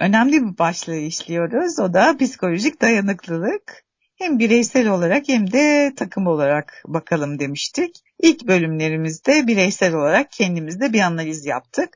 Önemli 0.00 0.42
bir 0.42 0.58
başlığı 0.58 0.96
işliyoruz. 0.96 1.78
O 1.78 1.94
da 1.94 2.16
psikolojik 2.16 2.80
dayanıklılık 2.80 3.84
hem 4.18 4.38
bireysel 4.38 4.88
olarak 4.88 5.28
hem 5.28 5.52
de 5.52 5.92
takım 5.96 6.26
olarak 6.26 6.82
bakalım 6.86 7.38
demiştik. 7.38 7.96
İlk 8.22 8.46
bölümlerimizde 8.46 9.46
bireysel 9.46 9.94
olarak 9.94 10.32
kendimizde 10.32 10.92
bir 10.92 11.00
analiz 11.00 11.46
yaptık. 11.46 11.88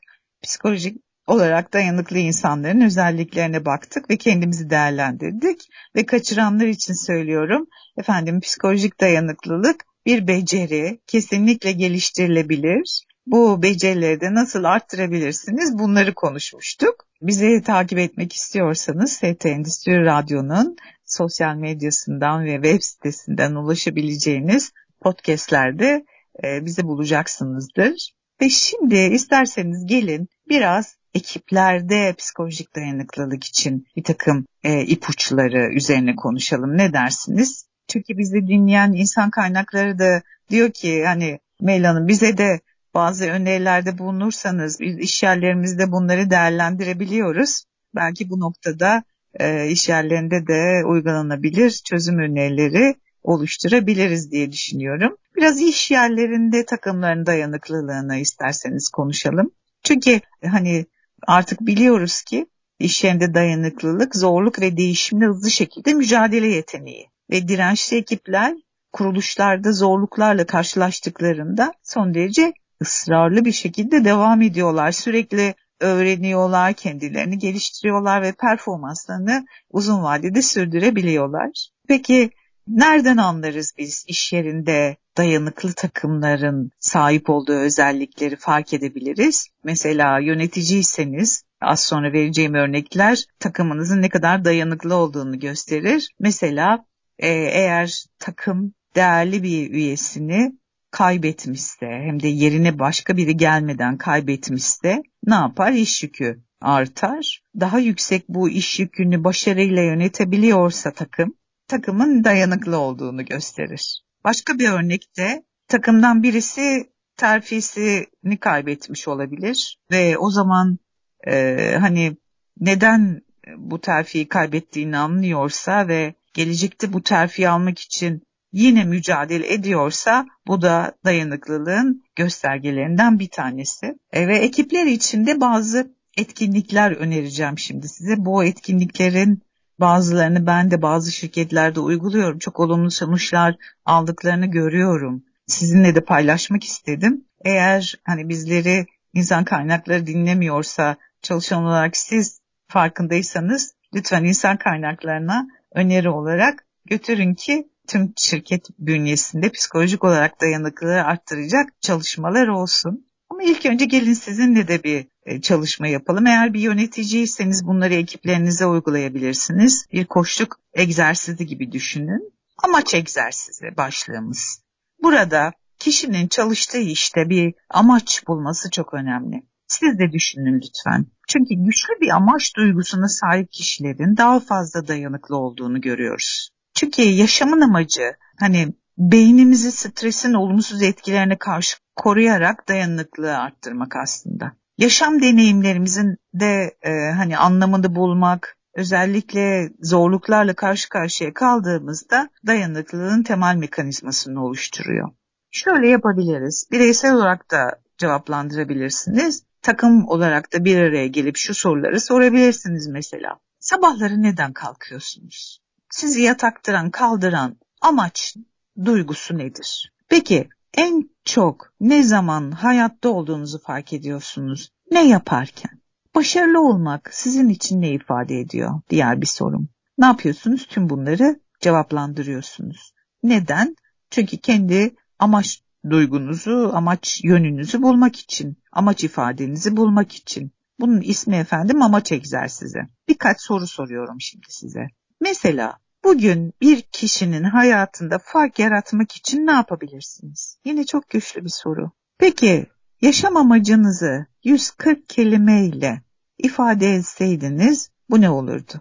Psikolojik 0.43 1.03
olarak 1.27 1.73
dayanıklı 1.73 2.19
insanların 2.19 2.81
özelliklerine 2.81 3.65
baktık 3.65 4.11
ve 4.11 4.17
kendimizi 4.17 4.71
değerlendirdik 4.71 5.61
ve 5.97 6.07
kaçıranlar 6.07 6.67
için 6.67 6.95
söylüyorum. 6.95 7.67
Efendim 7.99 8.41
psikolojik 8.41 9.01
dayanıklılık 9.01 9.85
bir 10.07 10.27
beceri, 10.29 11.01
kesinlikle 11.07 11.73
geliştirilebilir. 11.73 13.05
Bu 13.27 13.63
becerileri 13.63 14.21
de 14.21 14.35
nasıl 14.35 14.65
arttırabilirsiniz 14.65 15.79
bunları 15.79 16.15
konuşmuştuk. 16.15 17.07
Bizi 17.23 17.63
takip 17.63 17.99
etmek 17.99 18.33
istiyorsanız 18.33 19.13
ST 19.13 19.47
Endüstri 19.47 20.05
Radyo'nun 20.05 20.77
sosyal 21.05 21.57
medyasından 21.57 22.45
ve 22.45 22.55
web 22.55 22.83
sitesinden 22.83 23.55
ulaşabileceğiniz 23.55 24.73
podcastlerde 25.01 26.05
e, 26.45 26.65
bizi 26.65 26.85
bulacaksınızdır. 26.85 28.13
Ve 28.41 28.49
şimdi 28.49 28.97
isterseniz 28.97 29.87
gelin 29.87 30.29
biraz 30.49 30.97
ekiplerde 31.15 32.15
psikolojik 32.19 32.77
dayanıklılık 32.77 33.45
için 33.45 33.87
bir 33.97 34.05
takım 34.05 34.47
e, 34.65 34.81
ipuçları 34.81 35.75
üzerine 35.75 36.17
konuşalım. 36.17 36.79
Ne 36.79 36.93
dersiniz? 36.93 37.67
Çünkü 37.89 38.19
bizi 38.19 38.47
dinleyen 38.47 38.93
insan 38.93 39.31
kaynakları 39.31 39.99
da 39.99 40.23
diyor 40.51 40.71
ki 40.71 41.05
hani 41.07 41.39
Meyla 41.61 42.09
bize 42.09 42.39
de 42.39 42.61
bazı 42.95 43.25
önerilerde 43.25 43.99
bulunursanız 43.99 44.81
biz 44.81 44.99
iş 44.99 45.23
yerlerimizde 45.23 45.93
bunları 45.93 46.31
değerlendirebiliyoruz. 46.31 47.65
Belki 47.95 48.31
bu 48.31 48.41
noktada 48.41 49.03
e, 49.41 49.69
iş 49.69 49.89
yerlerinde 49.89 50.47
de 50.47 50.87
uygulanabilir 50.87 51.71
çözüm 51.71 52.19
önerileri 52.19 52.95
oluşturabiliriz 53.23 54.31
diye 54.31 54.53
düşünüyorum. 54.53 55.17
Biraz 55.37 55.61
iş 55.61 55.91
yerlerinde 55.91 56.65
takımların 56.65 57.27
dayanıklılığını 57.27 58.17
isterseniz 58.17 58.89
konuşalım. 58.89 59.51
Çünkü 59.83 60.21
hani 60.51 60.87
artık 61.27 61.61
biliyoruz 61.61 62.23
ki 62.23 62.47
iş 62.79 63.05
yerinde 63.05 63.35
dayanıklılık, 63.35 64.17
zorluk 64.17 64.61
ve 64.61 64.77
değişimle 64.77 65.27
hızlı 65.27 65.51
şekilde 65.51 65.95
mücadele 65.95 66.47
yeteneği 66.47 67.07
ve 67.31 67.49
dirençli 67.49 67.97
ekipler 67.97 68.55
kuruluşlarda 68.93 69.73
zorluklarla 69.73 70.47
karşılaştıklarında 70.47 71.73
son 71.83 72.15
derece 72.15 72.53
ısrarlı 72.83 73.45
bir 73.45 73.53
şekilde 73.53 74.05
devam 74.05 74.43
ediyorlar. 74.43 74.93
Sürekli 74.93 75.55
öğreniyorlar, 75.81 76.73
kendilerini 76.73 77.39
geliştiriyorlar 77.39 78.23
ve 78.23 78.33
performanslarını 78.33 79.47
uzun 79.71 80.03
vadede 80.03 80.43
sürdürebiliyorlar. 80.43 81.69
Peki 81.89 82.31
nereden 82.67 83.17
anlarız 83.17 83.73
biz 83.79 84.05
iş 84.09 84.33
yerinde 84.33 84.97
dayanıklı 85.17 85.73
takımların 85.73 86.71
sahip 86.81 87.31
olduğu 87.31 87.59
özellikleri 87.59 88.37
fark 88.37 88.75
edebiliriz? 88.75 89.49
Mesela 89.65 90.19
yöneticiyseniz 90.19 91.45
az 91.61 91.83
sonra 91.83 92.13
vereceğim 92.13 92.55
örnekler 92.55 93.25
takımınızın 93.39 94.03
ne 94.03 94.09
kadar 94.09 94.45
dayanıklı 94.45 94.95
olduğunu 94.95 95.39
gösterir. 95.39 96.11
Mesela 96.21 96.85
e, 97.19 97.29
eğer 97.29 98.05
takım 98.19 98.75
değerli 98.95 99.43
bir 99.43 99.71
üyesini 99.71 100.53
kaybetmişse 100.93 101.87
hem 101.87 102.23
de 102.23 102.29
yerine 102.29 102.79
başka 102.79 103.17
biri 103.17 103.37
gelmeden 103.37 103.97
kaybetmişse 103.99 105.03
ne 105.27 105.35
yapar? 105.35 105.73
İş 105.73 106.03
yükü 106.03 106.43
artar. 106.61 107.43
Daha 107.61 107.79
yüksek 107.79 108.29
bu 108.29 108.51
iş 108.51 108.81
yükünü 108.81 109.25
başarıyla 109.25 109.83
yönetebiliyorsa 109.83 110.93
takım, 110.93 111.35
takımın 111.69 112.25
dayanıklı 112.25 112.79
olduğunu 112.79 113.25
gösterir. 113.25 114.03
Başka 114.25 114.59
bir 114.59 114.69
örnekte 114.69 115.43
takımdan 115.69 116.23
birisi 116.23 116.93
terfisini 117.17 118.39
kaybetmiş 118.41 119.09
olabilir 119.09 119.79
ve 119.91 120.19
o 120.19 120.31
zaman 120.31 120.79
e, 121.27 121.57
hani 121.81 122.17
neden 122.61 123.21
bu 123.57 123.81
terfiyi 123.81 124.29
kaybettiğini 124.29 124.97
anlıyorsa 124.97 125.89
ve 125.89 126.15
gelecekte 126.35 126.93
bu 126.93 127.03
terfiyi 127.03 127.49
almak 127.49 127.79
için 127.79 128.23
yine 128.53 128.85
mücadele 128.85 129.53
ediyorsa 129.53 130.27
bu 130.47 130.63
da 130.63 130.95
dayanıklılığın 131.05 132.05
göstergelerinden 132.17 133.19
bir 133.19 133.29
tanesi. 133.29 133.99
E, 134.13 134.29
ve 134.29 134.39
ekipler 134.39 134.87
içinde 134.87 135.41
bazı 135.41 135.95
etkinlikler 136.17 136.93
önereceğim 136.93 137.59
şimdi 137.59 137.89
size. 137.89 138.15
Bu 138.19 138.45
etkinliklerin 138.45 139.43
bazılarını 139.81 140.47
ben 140.47 140.71
de 140.71 140.83
bazı 140.83 141.13
şirketlerde 141.13 141.81
uyguluyorum. 141.81 142.39
Çok 142.39 142.61
olumlu 142.61 142.91
sonuçlar 142.91 143.57
aldıklarını 143.85 144.47
görüyorum. 144.47 145.25
Sizinle 145.47 145.95
de 145.95 146.01
paylaşmak 146.01 146.65
istedim. 146.65 147.25
Eğer 147.45 147.95
hani 148.05 148.29
bizleri 148.29 148.87
insan 149.15 149.45
kaynakları 149.45 150.07
dinlemiyorsa 150.07 150.97
çalışan 151.23 151.65
olarak 151.65 151.97
siz 151.97 152.41
farkındaysanız 152.69 153.75
lütfen 153.95 154.25
insan 154.25 154.57
kaynaklarına 154.57 155.47
öneri 155.75 156.09
olarak 156.11 156.67
götürün 156.85 157.35
ki 157.35 157.69
tüm 157.93 158.13
şirket 158.17 158.67
bünyesinde 158.79 159.51
psikolojik 159.51 160.05
olarak 160.05 160.41
dayanıklılığı 160.41 161.03
arttıracak 161.03 161.83
çalışmalar 161.83 162.49
olsun. 162.49 163.07
Ama 163.31 163.43
ilk 163.43 163.67
önce 163.67 163.85
gelin 163.85 164.15
sizinle 164.15 164.69
de 164.69 164.85
bir 164.85 165.07
e, 165.27 165.41
çalışma 165.41 165.89
yapalım. 165.89 166.27
Eğer 166.27 166.55
bir 166.55 166.61
yöneticiyseniz 166.61 167.67
bunları 167.67 167.95
ekiplerinize 167.95 168.67
uygulayabilirsiniz. 168.67 169.87
Bir 169.93 170.05
koşluk 170.05 170.61
egzersizi 170.75 171.47
gibi 171.47 171.73
düşünün. 171.73 172.33
Amaç 172.65 172.95
egzersizi 172.95 173.77
başlığımız. 173.77 174.63
Burada 175.03 175.53
kişinin 175.79 176.29
çalıştığı 176.29 176.79
işte 176.79 177.29
bir 177.29 177.55
amaç 177.71 178.27
bulması 178.27 178.71
çok 178.71 178.95
önemli. 178.95 179.43
Siz 179.67 179.99
de 179.99 180.13
düşünün 180.13 180.61
lütfen. 180.61 181.07
Çünkü 181.29 181.55
güçlü 181.55 182.01
bir 182.01 182.17
amaç 182.17 182.57
duygusuna 182.57 183.09
sahip 183.09 183.53
kişilerin 183.53 184.17
daha 184.17 184.41
fazla 184.41 184.89
dayanıklı 184.89 185.37
olduğunu 185.37 185.81
görüyoruz. 185.81 186.53
Çünkü 186.83 187.03
yaşamın 187.03 187.61
amacı 187.61 188.15
hani 188.41 188.75
beynimizi 188.99 189.73
stresin 189.73 190.33
olumsuz 190.33 190.83
etkilerine 190.83 191.39
karşı 191.39 191.77
koruyarak 191.97 192.69
dayanıklılığı 192.69 193.39
arttırmak 193.39 193.97
aslında. 193.97 194.53
Yaşam 194.79 195.23
deneyimlerimizin 195.23 196.17
de 196.35 196.77
e, 196.83 196.91
hani 197.17 197.39
anlamını 197.39 197.95
bulmak, 197.95 198.57
özellikle 198.75 199.71
zorluklarla 199.81 200.55
karşı 200.55 200.89
karşıya 200.89 201.35
kaldığımızda 201.35 202.29
dayanıklılığın 202.47 203.23
temel 203.23 203.57
mekanizmasını 203.57 204.45
oluşturuyor. 204.45 205.11
Şöyle 205.51 205.89
yapabiliriz. 205.89 206.69
Bireysel 206.73 207.15
olarak 207.15 207.51
da 207.51 207.81
cevaplandırabilirsiniz. 207.99 209.45
Takım 209.63 210.09
olarak 210.09 210.53
da 210.53 210.65
bir 210.65 210.79
araya 210.79 211.07
gelip 211.07 211.37
şu 211.37 211.55
soruları 211.55 212.01
sorabilirsiniz 212.01 212.89
mesela. 212.89 213.39
Sabahları 213.59 214.23
neden 214.23 214.53
kalkıyorsunuz? 214.53 215.62
Sizi 215.93 216.23
yataktıran, 216.23 216.91
kaldıran 216.91 217.57
amaç, 217.81 218.37
duygusu 218.85 219.39
nedir? 219.39 219.93
Peki 220.09 220.49
en 220.75 221.11
çok 221.25 221.73
ne 221.81 222.03
zaman 222.03 222.51
hayatta 222.51 223.09
olduğunuzu 223.09 223.63
fark 223.63 223.93
ediyorsunuz? 223.93 224.71
Ne 224.91 225.09
yaparken? 225.09 225.81
Başarılı 226.15 226.61
olmak 226.61 227.15
sizin 227.15 227.49
için 227.49 227.81
ne 227.81 227.91
ifade 227.91 228.41
ediyor? 228.41 228.81
Diğer 228.91 229.21
bir 229.21 229.27
sorum. 229.27 229.69
Ne 229.99 230.07
yapıyorsunuz? 230.07 230.67
Tüm 230.67 230.91
bunları 230.91 231.41
cevaplandırıyorsunuz. 231.61 232.95
Neden? 233.23 233.77
Çünkü 234.11 234.37
kendi 234.37 234.95
amaç 235.19 235.63
duygunuzu, 235.91 236.71
amaç 236.75 237.25
yönünüzü 237.25 237.83
bulmak 237.83 238.17
için, 238.17 238.57
amaç 238.73 239.05
ifadenizi 239.05 239.77
bulmak 239.77 240.13
için. 240.13 240.53
Bunun 240.81 241.01
ismi 241.01 241.37
efendim 241.37 241.83
amaç 241.83 242.13
egzersizi. 242.13 242.79
Birkaç 243.09 243.41
soru 243.41 243.67
soruyorum 243.67 244.21
şimdi 244.21 244.47
size. 244.49 244.87
Mesela 245.23 245.79
bugün 246.05 246.53
bir 246.61 246.83
kişinin 246.83 247.45
hayatında 247.45 248.19
fark 248.19 248.59
yaratmak 248.59 249.13
için 249.13 249.47
ne 249.47 249.53
yapabilirsiniz? 249.53 250.59
Yine 250.65 250.87
çok 250.87 251.11
güçlü 251.11 251.45
bir 251.45 251.51
soru. 251.51 251.91
Peki 252.19 252.67
yaşam 253.03 253.37
amacınızı 253.37 254.27
140 254.45 255.09
kelimeyle 255.09 256.03
ifade 256.39 256.95
etseydiniz 256.95 257.91
bu 258.11 258.21
ne 258.21 258.31
olurdu? 258.31 258.73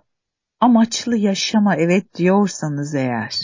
Amaçlı 0.60 1.18
yaşama 1.18 1.76
evet 1.76 2.16
diyorsanız 2.16 2.96
eğer, 2.96 3.42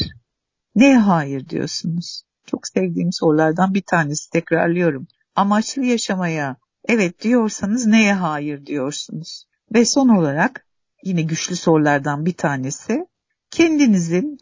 neye 0.75 0.97
hayır 0.97 1.49
diyorsunuz? 1.49 2.23
Çok 2.45 2.67
sevdiğim 2.67 3.13
sorulardan 3.13 3.73
bir 3.73 3.83
tanesi 3.83 4.29
tekrarlıyorum. 4.29 5.07
Amaçlı 5.35 5.83
yaşamaya 5.83 6.55
evet 6.87 7.21
diyorsanız 7.21 7.85
neye 7.85 8.13
hayır 8.13 8.65
diyorsunuz? 8.65 9.45
Ve 9.73 9.85
son 9.85 10.09
olarak 10.09 10.66
yine 11.03 11.21
güçlü 11.21 11.55
sorulardan 11.55 12.25
bir 12.25 12.33
tanesi 12.33 13.07
kendinizin 13.51 14.37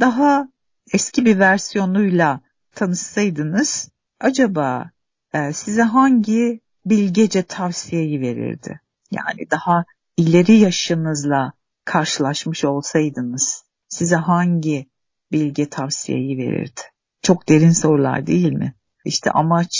daha 0.00 0.48
eski 0.92 1.24
bir 1.24 1.38
versiyonuyla 1.38 2.40
tanışsaydınız 2.74 3.90
acaba 4.20 4.90
e, 5.34 5.52
size 5.52 5.82
hangi 5.82 6.60
bilgece 6.86 7.42
tavsiyeyi 7.42 8.20
verirdi? 8.20 8.80
Yani 9.10 9.50
daha 9.50 9.84
ileri 10.16 10.56
yaşınızla 10.56 11.52
karşılaşmış 11.84 12.64
olsaydınız 12.64 13.64
size 13.88 14.16
hangi 14.16 14.86
bilge 15.32 15.68
tavsiyeyi 15.68 16.38
verirdi? 16.38 16.80
Çok 17.22 17.48
derin 17.48 17.70
sorular 17.70 18.26
değil 18.26 18.52
mi? 18.52 18.74
İşte 19.04 19.30
amaç, 19.30 19.76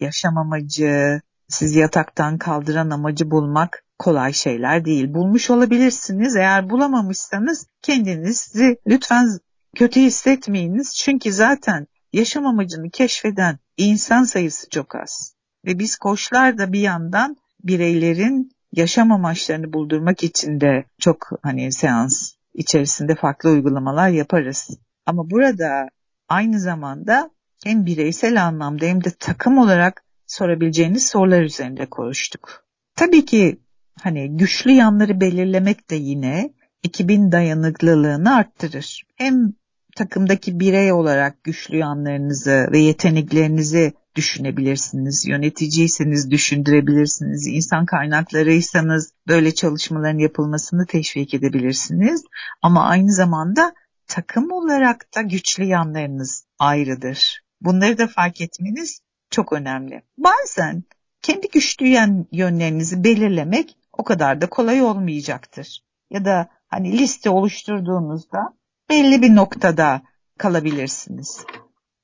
yaşam 0.00 0.38
amacı, 0.38 1.20
sizi 1.48 1.78
yataktan 1.78 2.38
kaldıran 2.38 2.90
amacı 2.90 3.30
bulmak 3.30 3.84
kolay 4.00 4.32
şeyler 4.32 4.84
değil. 4.84 5.14
Bulmuş 5.14 5.50
olabilirsiniz. 5.50 6.36
Eğer 6.36 6.70
bulamamışsanız 6.70 7.66
kendinizi 7.82 8.76
lütfen 8.86 9.28
kötü 9.76 10.00
hissetmeyiniz. 10.00 10.96
Çünkü 10.96 11.32
zaten 11.32 11.86
yaşam 12.12 12.46
amacını 12.46 12.90
keşfeden 12.90 13.58
insan 13.76 14.24
sayısı 14.24 14.68
çok 14.68 14.94
az. 14.94 15.34
Ve 15.66 15.78
biz 15.78 15.96
koçlar 15.96 16.58
da 16.58 16.72
bir 16.72 16.80
yandan 16.80 17.36
bireylerin 17.64 18.52
yaşam 18.72 19.12
amaçlarını 19.12 19.72
buldurmak 19.72 20.22
için 20.22 20.60
de 20.60 20.84
çok 20.98 21.30
hani 21.42 21.72
seans 21.72 22.32
içerisinde 22.54 23.14
farklı 23.14 23.50
uygulamalar 23.50 24.08
yaparız. 24.08 24.70
Ama 25.06 25.30
burada 25.30 25.88
aynı 26.28 26.60
zamanda 26.60 27.30
hem 27.64 27.86
bireysel 27.86 28.46
anlamda 28.46 28.86
hem 28.86 29.04
de 29.04 29.10
takım 29.18 29.58
olarak 29.58 30.02
sorabileceğiniz 30.26 31.06
sorular 31.06 31.42
üzerinde 31.42 31.86
konuştuk. 31.86 32.64
Tabii 32.96 33.24
ki 33.24 33.60
hani 34.02 34.36
güçlü 34.36 34.70
yanları 34.70 35.20
belirlemek 35.20 35.90
de 35.90 35.94
yine 35.94 36.50
ekibin 36.84 37.32
dayanıklılığını 37.32 38.34
arttırır. 38.34 39.02
Hem 39.16 39.52
takımdaki 39.96 40.60
birey 40.60 40.92
olarak 40.92 41.44
güçlü 41.44 41.76
yanlarınızı 41.76 42.68
ve 42.72 42.78
yeteneklerinizi 42.78 43.92
düşünebilirsiniz. 44.16 45.26
Yöneticiyseniz 45.26 46.30
düşündürebilirsiniz. 46.30 47.46
İnsan 47.46 47.86
kaynaklarıysanız 47.86 49.12
böyle 49.28 49.54
çalışmaların 49.54 50.18
yapılmasını 50.18 50.86
teşvik 50.86 51.34
edebilirsiniz. 51.34 52.24
Ama 52.62 52.86
aynı 52.86 53.12
zamanda 53.12 53.74
takım 54.06 54.50
olarak 54.50 55.06
da 55.16 55.22
güçlü 55.22 55.64
yanlarınız 55.64 56.44
ayrıdır. 56.58 57.40
Bunları 57.60 57.98
da 57.98 58.06
fark 58.06 58.40
etmeniz 58.40 59.00
çok 59.30 59.52
önemli. 59.52 60.02
Bazen 60.18 60.84
kendi 61.22 61.48
güçlü 61.48 61.86
yönlerinizi 62.32 63.04
belirlemek 63.04 63.76
o 63.92 64.04
kadar 64.04 64.40
da 64.40 64.50
kolay 64.50 64.82
olmayacaktır. 64.82 65.84
Ya 66.10 66.24
da 66.24 66.48
hani 66.68 66.98
liste 66.98 67.30
oluşturduğunuzda 67.30 68.54
belli 68.90 69.22
bir 69.22 69.34
noktada 69.36 70.02
kalabilirsiniz. 70.38 71.44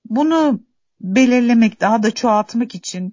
Bunu 0.05 0.61
belirlemek, 1.01 1.81
daha 1.81 2.03
da 2.03 2.11
çoğaltmak 2.11 2.75
için 2.75 3.12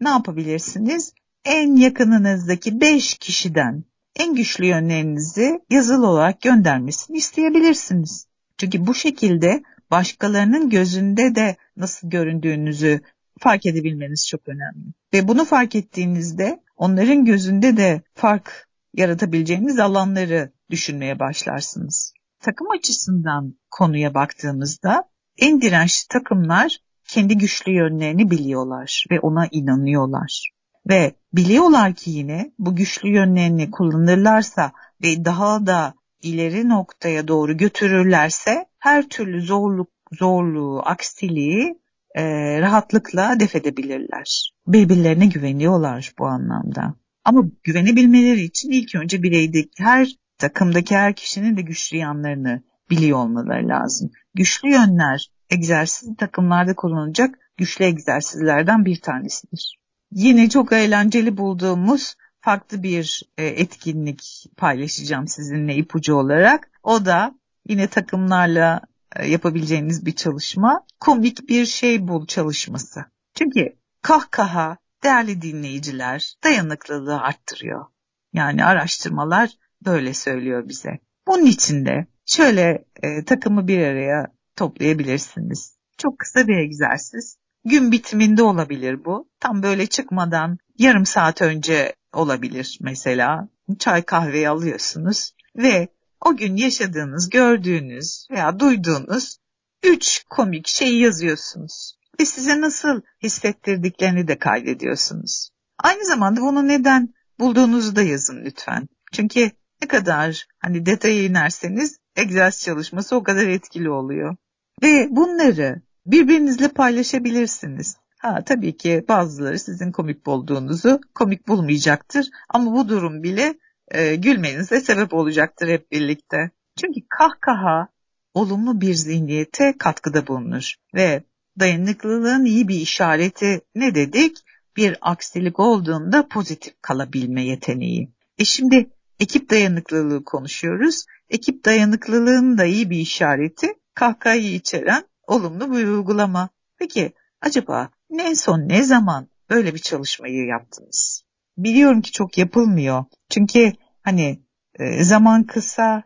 ne 0.00 0.08
yapabilirsiniz? 0.08 1.12
En 1.44 1.76
yakınınızdaki 1.76 2.80
5 2.80 3.14
kişiden 3.14 3.84
en 4.16 4.34
güçlü 4.34 4.66
yönlerinizi 4.66 5.60
yazılı 5.70 6.08
olarak 6.08 6.40
göndermesini 6.40 7.16
isteyebilirsiniz. 7.16 8.26
Çünkü 8.58 8.86
bu 8.86 8.94
şekilde 8.94 9.62
başkalarının 9.90 10.70
gözünde 10.70 11.34
de 11.34 11.56
nasıl 11.76 12.10
göründüğünüzü 12.10 13.00
fark 13.40 13.66
edebilmeniz 13.66 14.28
çok 14.28 14.48
önemli. 14.48 14.92
Ve 15.14 15.28
bunu 15.28 15.44
fark 15.44 15.74
ettiğinizde 15.74 16.62
onların 16.76 17.24
gözünde 17.24 17.76
de 17.76 18.02
fark 18.14 18.68
yaratabileceğiniz 18.94 19.78
alanları 19.78 20.52
düşünmeye 20.70 21.18
başlarsınız. 21.18 22.14
Takım 22.40 22.70
açısından 22.70 23.54
konuya 23.70 24.14
baktığımızda 24.14 25.04
en 25.38 25.60
dirençli 25.60 26.08
takımlar 26.08 26.78
kendi 27.08 27.38
güçlü 27.38 27.72
yönlerini 27.72 28.30
biliyorlar 28.30 29.04
ve 29.10 29.20
ona 29.20 29.48
inanıyorlar. 29.50 30.50
Ve 30.88 31.14
biliyorlar 31.32 31.94
ki 31.94 32.10
yine 32.10 32.52
bu 32.58 32.76
güçlü 32.76 33.08
yönlerini 33.08 33.70
kullanırlarsa 33.70 34.72
ve 35.02 35.24
daha 35.24 35.66
da 35.66 35.94
ileri 36.22 36.68
noktaya 36.68 37.28
doğru 37.28 37.56
götürürlerse 37.56 38.66
her 38.78 39.08
türlü 39.08 39.42
zorluk, 39.42 39.90
zorluğu, 40.12 40.82
aksiliği 40.84 41.78
e, 42.14 42.24
rahatlıkla 42.60 43.40
def 43.40 43.56
edebilirler. 43.56 44.52
Birbirlerine 44.66 45.26
güveniyorlar 45.26 46.12
bu 46.18 46.26
anlamda. 46.26 46.94
Ama 47.24 47.44
güvenebilmeleri 47.62 48.40
için 48.40 48.70
ilk 48.70 48.94
önce 48.94 49.22
bireydeki 49.22 49.84
her 49.84 50.08
takımdaki 50.38 50.96
her 50.96 51.14
kişinin 51.14 51.56
de 51.56 51.62
güçlü 51.62 51.96
yanlarını 51.96 52.62
biliyor 52.90 53.18
olmaları 53.18 53.68
lazım. 53.68 54.10
Güçlü 54.34 54.70
yönler 54.70 55.30
egzersiz 55.50 56.16
takımlarda 56.16 56.74
kullanılacak 56.74 57.38
güçlü 57.56 57.84
egzersizlerden 57.84 58.84
bir 58.84 59.00
tanesidir. 59.00 59.78
Yine 60.10 60.48
çok 60.48 60.72
eğlenceli 60.72 61.36
bulduğumuz 61.36 62.14
farklı 62.40 62.82
bir 62.82 63.22
e, 63.38 63.46
etkinlik 63.46 64.46
paylaşacağım 64.56 65.28
sizinle 65.28 65.74
ipucu 65.74 66.14
olarak. 66.14 66.70
O 66.82 67.04
da 67.04 67.34
yine 67.68 67.86
takımlarla 67.86 68.80
yapabileceğiniz 69.22 70.06
bir 70.06 70.12
çalışma. 70.12 70.86
Komik 71.00 71.48
bir 71.48 71.66
şey 71.66 72.08
bul 72.08 72.26
çalışması. 72.26 73.04
Çünkü 73.34 73.76
kahkaha 74.02 74.76
değerli 75.04 75.42
dinleyiciler 75.42 76.34
dayanıklılığı 76.44 77.20
arttırıyor. 77.20 77.86
Yani 78.32 78.64
araştırmalar 78.64 79.50
böyle 79.86 80.14
söylüyor 80.14 80.68
bize. 80.68 80.98
Bunun 81.26 81.46
için 81.46 81.86
de 81.86 82.06
şöyle 82.26 82.84
e, 83.02 83.24
takımı 83.24 83.68
bir 83.68 83.78
araya 83.78 84.26
toplayabilirsiniz. 84.56 85.76
Çok 85.98 86.18
kısa 86.18 86.48
bir 86.48 86.56
egzersiz. 86.56 87.38
Gün 87.64 87.92
bitiminde 87.92 88.42
olabilir 88.42 89.04
bu. 89.04 89.28
Tam 89.40 89.62
böyle 89.62 89.86
çıkmadan 89.86 90.58
yarım 90.78 91.06
saat 91.06 91.42
önce 91.42 91.94
olabilir 92.12 92.78
mesela. 92.80 93.48
Çay 93.78 94.02
kahveyi 94.02 94.48
alıyorsunuz 94.48 95.34
ve 95.56 95.88
o 96.24 96.36
gün 96.36 96.56
yaşadığınız, 96.56 97.30
gördüğünüz 97.30 98.26
veya 98.30 98.60
duyduğunuz 98.60 99.38
üç 99.82 100.24
komik 100.30 100.68
şeyi 100.68 101.00
yazıyorsunuz. 101.00 101.94
Ve 102.20 102.24
size 102.24 102.60
nasıl 102.60 103.00
hissettirdiklerini 103.22 104.28
de 104.28 104.38
kaydediyorsunuz. 104.38 105.50
Aynı 105.78 106.04
zamanda 106.04 106.40
bunu 106.40 106.68
neden 106.68 107.14
bulduğunuzu 107.40 107.96
da 107.96 108.02
yazın 108.02 108.44
lütfen. 108.44 108.88
Çünkü 109.12 109.50
ne 109.82 109.88
kadar 109.88 110.46
hani 110.58 110.86
detaya 110.86 111.24
inerseniz 111.24 111.98
egzersiz 112.16 112.64
çalışması 112.64 113.16
o 113.16 113.22
kadar 113.22 113.46
etkili 113.46 113.90
oluyor. 113.90 114.36
Ve 114.82 115.08
bunları 115.10 115.82
birbirinizle 116.06 116.68
paylaşabilirsiniz. 116.68 117.96
Ha 118.18 118.44
tabii 118.46 118.76
ki 118.76 119.04
bazıları 119.08 119.58
sizin 119.58 119.92
komik 119.92 120.26
bulduğunuzu 120.26 121.00
komik 121.14 121.48
bulmayacaktır 121.48 122.26
ama 122.48 122.72
bu 122.72 122.88
durum 122.88 123.22
bile 123.22 123.54
e, 123.90 124.14
gülmenize 124.14 124.80
sebep 124.80 125.14
olacaktır 125.14 125.68
hep 125.68 125.92
birlikte. 125.92 126.50
Çünkü 126.80 127.00
kahkaha 127.08 127.88
olumlu 128.34 128.80
bir 128.80 128.94
zihniyete 128.94 129.74
katkıda 129.78 130.26
bulunur 130.26 130.74
ve 130.94 131.24
dayanıklılığın 131.60 132.44
iyi 132.44 132.68
bir 132.68 132.80
işareti 132.80 133.60
ne 133.74 133.94
dedik? 133.94 134.36
Bir 134.76 134.98
aksilik 135.00 135.60
olduğunda 135.60 136.28
pozitif 136.28 136.74
kalabilme 136.82 137.44
yeteneği. 137.44 138.12
E 138.38 138.44
şimdi 138.44 138.90
ekip 139.20 139.50
dayanıklılığı 139.50 140.24
konuşuyoruz. 140.24 141.04
Ekip 141.30 141.64
dayanıklılığının 141.64 142.58
da 142.58 142.64
iyi 142.64 142.90
bir 142.90 142.98
işareti 142.98 143.74
kahkahayı 143.94 144.54
içeren 144.54 145.04
olumlu 145.26 145.76
bir 145.76 145.86
uygulama. 145.86 146.48
Peki 146.78 147.12
acaba 147.40 147.88
en 148.18 148.34
son 148.34 148.68
ne 148.68 148.82
zaman 148.82 149.28
böyle 149.50 149.74
bir 149.74 149.78
çalışmayı 149.78 150.46
yaptınız? 150.46 151.24
Biliyorum 151.58 152.02
ki 152.02 152.12
çok 152.12 152.38
yapılmıyor. 152.38 153.04
Çünkü 153.34 153.72
hani 154.02 154.42
e, 154.78 155.04
zaman 155.04 155.44
kısa, 155.44 156.02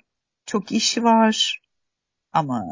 çok 0.47 0.73
iş 0.73 0.99
var 0.99 1.63
ama 2.33 2.65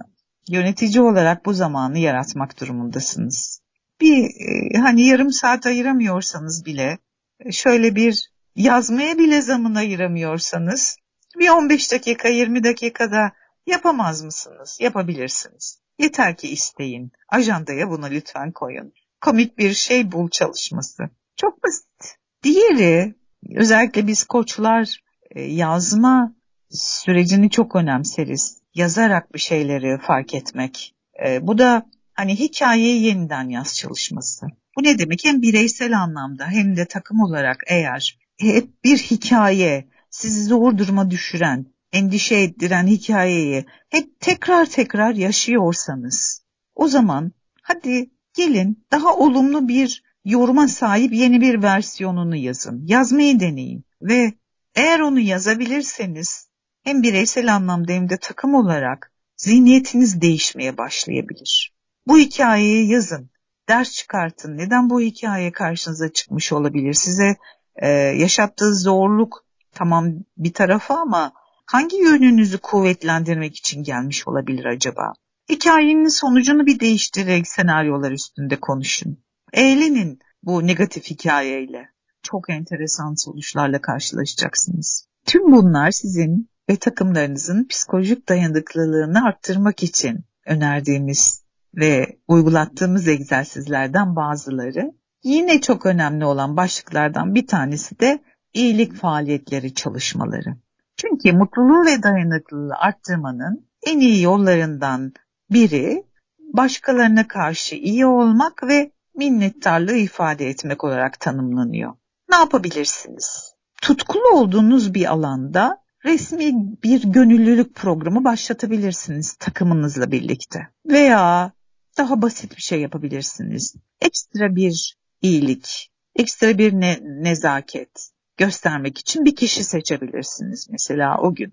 yönetici 0.48 1.00
olarak 1.00 1.46
bu 1.46 1.52
zamanı 1.52 1.98
yaratmak 1.98 2.60
durumundasınız. 2.60 3.60
Bir 4.00 4.24
e, 4.24 4.78
hani 4.78 5.06
yarım 5.06 5.32
saat 5.32 5.66
ayıramıyorsanız 5.66 6.66
bile 6.66 6.98
e, 7.40 7.52
şöyle 7.52 7.94
bir 7.94 8.30
yazmaya 8.54 9.18
bile 9.18 9.42
zaman 9.42 9.74
ayıramıyorsanız 9.74 10.96
bir 11.38 11.48
15 11.48 11.92
dakika 11.92 12.28
20 12.28 12.64
dakikada 12.64 13.32
yapamaz 13.66 14.22
mısınız? 14.22 14.78
Yapabilirsiniz. 14.80 15.80
Yeter 15.98 16.36
ki 16.36 16.48
isteyin. 16.48 17.12
Ajandaya 17.28 17.90
bunu 17.90 18.10
lütfen 18.10 18.52
koyun. 18.52 18.92
Komik 19.20 19.58
bir 19.58 19.74
şey 19.74 20.12
bul 20.12 20.30
çalışması. 20.30 21.02
Çok 21.36 21.64
basit. 21.64 22.18
Diğeri 22.42 23.14
özellikle 23.54 24.06
biz 24.06 24.24
koçlar 24.24 25.00
e, 25.30 25.42
yazma 25.42 26.34
sürecini 26.70 27.50
çok 27.50 27.76
önemseriz. 27.76 28.58
Yazarak 28.74 29.34
bir 29.34 29.38
şeyleri 29.38 29.98
fark 29.98 30.34
etmek. 30.34 30.94
E, 31.26 31.46
bu 31.46 31.58
da 31.58 31.86
hani 32.14 32.38
hikayeyi 32.38 33.02
yeniden 33.02 33.48
yaz 33.48 33.74
çalışması. 33.74 34.46
Bu 34.76 34.82
ne 34.82 34.98
demek? 34.98 35.24
Hem 35.24 35.42
bireysel 35.42 35.98
anlamda 35.98 36.46
hem 36.46 36.76
de 36.76 36.84
takım 36.84 37.20
olarak 37.20 37.64
eğer 37.66 38.18
hep 38.38 38.84
bir 38.84 38.98
hikaye 38.98 39.88
sizi 40.10 40.44
zor 40.44 40.78
duruma 40.78 41.10
düşüren, 41.10 41.66
endişe 41.92 42.36
ettiren 42.36 42.86
hikayeyi 42.86 43.64
hep 43.88 44.20
tekrar 44.20 44.66
tekrar 44.66 45.14
yaşıyorsanız 45.14 46.42
o 46.74 46.88
zaman 46.88 47.32
hadi 47.62 48.10
gelin 48.34 48.86
daha 48.92 49.14
olumlu 49.14 49.68
bir 49.68 50.02
yoruma 50.26 50.68
sahip 50.68 51.12
yeni 51.12 51.40
bir 51.40 51.62
versiyonunu 51.62 52.36
yazın. 52.36 52.82
Yazmayı 52.86 53.40
deneyin 53.40 53.84
ve 54.02 54.32
eğer 54.74 55.00
onu 55.00 55.20
yazabilirseniz 55.20 56.48
hem 56.82 57.02
bireysel 57.02 57.54
anlamda 57.54 57.92
hem 57.92 58.08
de 58.08 58.16
takım 58.16 58.54
olarak 58.54 59.12
zihniyetiniz 59.36 60.20
değişmeye 60.20 60.78
başlayabilir. 60.78 61.74
Bu 62.06 62.18
hikayeyi 62.18 62.90
yazın, 62.90 63.30
ders 63.68 63.92
çıkartın. 63.92 64.56
Neden 64.56 64.90
bu 64.90 65.00
hikaye 65.00 65.52
karşınıza 65.52 66.12
çıkmış 66.12 66.52
olabilir? 66.52 66.94
Size 66.94 67.36
e, 67.76 67.88
yaşattığı 67.90 68.74
zorluk 68.74 69.44
tamam 69.72 70.12
bir 70.36 70.52
tarafa 70.52 70.94
ama 70.94 71.32
hangi 71.66 71.96
yönünüzü 71.96 72.58
kuvvetlendirmek 72.58 73.56
için 73.56 73.82
gelmiş 73.82 74.28
olabilir 74.28 74.64
acaba? 74.64 75.12
Hikayenin 75.48 76.08
sonucunu 76.08 76.66
bir 76.66 76.80
değiştirerek 76.80 77.48
senaryolar 77.48 78.10
üstünde 78.10 78.56
konuşun. 78.56 79.25
Eğlenin 79.56 80.18
bu 80.42 80.66
negatif 80.66 81.10
hikayeyle. 81.10 81.88
Çok 82.22 82.50
enteresan 82.50 83.14
sonuçlarla 83.14 83.80
karşılaşacaksınız. 83.80 85.08
Tüm 85.26 85.52
bunlar 85.52 85.90
sizin 85.90 86.50
ve 86.70 86.76
takımlarınızın 86.76 87.66
psikolojik 87.68 88.28
dayanıklılığını 88.28 89.24
arttırmak 89.24 89.82
için 89.82 90.24
önerdiğimiz 90.46 91.44
ve 91.74 92.18
uygulattığımız 92.28 93.08
egzersizlerden 93.08 94.16
bazıları. 94.16 94.92
Yine 95.24 95.60
çok 95.60 95.86
önemli 95.86 96.24
olan 96.24 96.56
başlıklardan 96.56 97.34
bir 97.34 97.46
tanesi 97.46 98.00
de 98.00 98.22
iyilik 98.54 98.94
faaliyetleri 98.94 99.74
çalışmaları. 99.74 100.56
Çünkü 100.96 101.32
mutluluğu 101.32 101.86
ve 101.86 102.02
dayanıklılığı 102.02 102.74
arttırmanın 102.74 103.68
en 103.86 104.00
iyi 104.00 104.22
yollarından 104.22 105.12
biri 105.50 106.04
başkalarına 106.38 107.28
karşı 107.28 107.76
iyi 107.76 108.06
olmak 108.06 108.62
ve 108.62 108.95
minnettarlığı 109.16 109.96
ifade 109.96 110.48
etmek 110.48 110.84
olarak 110.84 111.20
tanımlanıyor. 111.20 111.92
Ne 112.30 112.36
yapabilirsiniz? 112.36 113.54
Tutkulu 113.82 114.28
olduğunuz 114.28 114.94
bir 114.94 115.12
alanda 115.12 115.78
resmi 116.04 116.52
bir 116.82 117.02
gönüllülük 117.02 117.74
programı 117.74 118.24
başlatabilirsiniz 118.24 119.34
takımınızla 119.34 120.10
birlikte. 120.12 120.68
Veya 120.86 121.52
daha 121.98 122.22
basit 122.22 122.56
bir 122.56 122.62
şey 122.62 122.80
yapabilirsiniz. 122.80 123.74
Ekstra 124.00 124.56
bir 124.56 124.96
iyilik, 125.22 125.90
ekstra 126.16 126.58
bir 126.58 126.72
ne 126.72 126.98
nezaket, 127.02 128.10
göstermek 128.36 128.98
için 128.98 129.24
bir 129.24 129.36
kişi 129.36 129.64
seçebilirsiniz 129.64 130.68
mesela 130.70 131.18
o 131.20 131.34
gün. 131.34 131.52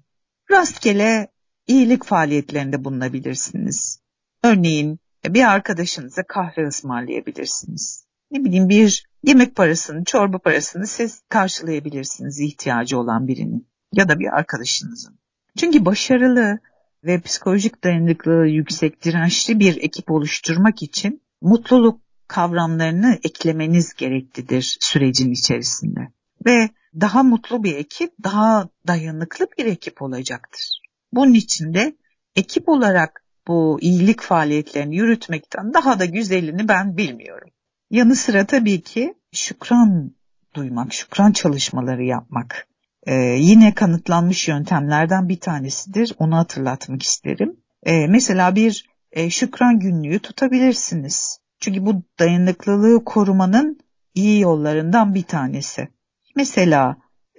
Rastgele 0.51 1.27
iyilik 1.67 2.03
faaliyetlerinde 2.03 2.83
bulunabilirsiniz. 2.83 3.99
Örneğin 4.43 4.99
bir 5.29 5.51
arkadaşınıza 5.51 6.23
kahve 6.23 6.67
ısmarlayabilirsiniz. 6.67 8.05
Ne 8.31 8.43
bileyim 8.43 8.69
bir 8.69 9.05
yemek 9.23 9.55
parasını, 9.55 10.03
çorba 10.03 10.37
parasını 10.37 10.87
siz 10.87 11.21
karşılayabilirsiniz 11.29 12.39
ihtiyacı 12.39 12.99
olan 12.99 13.27
birinin 13.27 13.67
ya 13.93 14.09
da 14.09 14.19
bir 14.19 14.37
arkadaşınızın. 14.37 15.19
Çünkü 15.57 15.85
başarılı 15.85 16.59
ve 17.03 17.21
psikolojik 17.21 17.83
dayanıklılığı 17.83 18.47
yüksek 18.47 19.03
dirençli 19.03 19.59
bir 19.59 19.77
ekip 19.77 20.11
oluşturmak 20.11 20.83
için 20.83 21.21
mutluluk 21.41 22.01
kavramlarını 22.27 23.19
eklemeniz 23.23 23.93
gereklidir 23.93 24.77
sürecin 24.79 25.31
içerisinde 25.31 25.99
ve 26.45 26.69
daha 27.01 27.23
mutlu 27.23 27.63
bir 27.63 27.75
ekip, 27.75 28.13
daha 28.23 28.69
dayanıklı 28.87 29.47
bir 29.57 29.65
ekip 29.65 30.01
olacaktır. 30.01 30.81
Bunun 31.11 31.33
için 31.33 31.73
de 31.73 31.95
ekip 32.35 32.69
olarak 32.69 33.22
bu 33.47 33.77
iyilik 33.81 34.21
faaliyetlerini 34.21 34.95
yürütmekten 34.95 35.73
daha 35.73 35.99
da 35.99 36.05
güzelini 36.05 36.67
ben 36.67 36.97
bilmiyorum. 36.97 37.49
Yanı 37.89 38.15
sıra 38.15 38.45
tabii 38.45 38.81
ki 38.81 39.13
şükran 39.31 40.11
duymak, 40.55 40.93
şükran 40.93 41.31
çalışmaları 41.31 42.03
yapmak 42.03 42.67
ee, 43.07 43.13
yine 43.39 43.73
kanıtlanmış 43.73 44.47
yöntemlerden 44.47 45.29
bir 45.29 45.39
tanesidir. 45.39 46.15
Onu 46.19 46.35
hatırlatmak 46.35 47.03
isterim. 47.03 47.57
Ee, 47.83 48.07
mesela 48.07 48.55
bir 48.55 48.89
e, 49.11 49.29
şükran 49.29 49.79
günlüğü 49.79 50.19
tutabilirsiniz. 50.19 51.39
Çünkü 51.59 51.85
bu 51.85 52.03
dayanıklılığı 52.19 53.03
korumanın 53.05 53.79
iyi 54.13 54.41
yollarından 54.41 55.15
bir 55.15 55.23
tanesi. 55.23 55.87
Mesela 56.35 56.97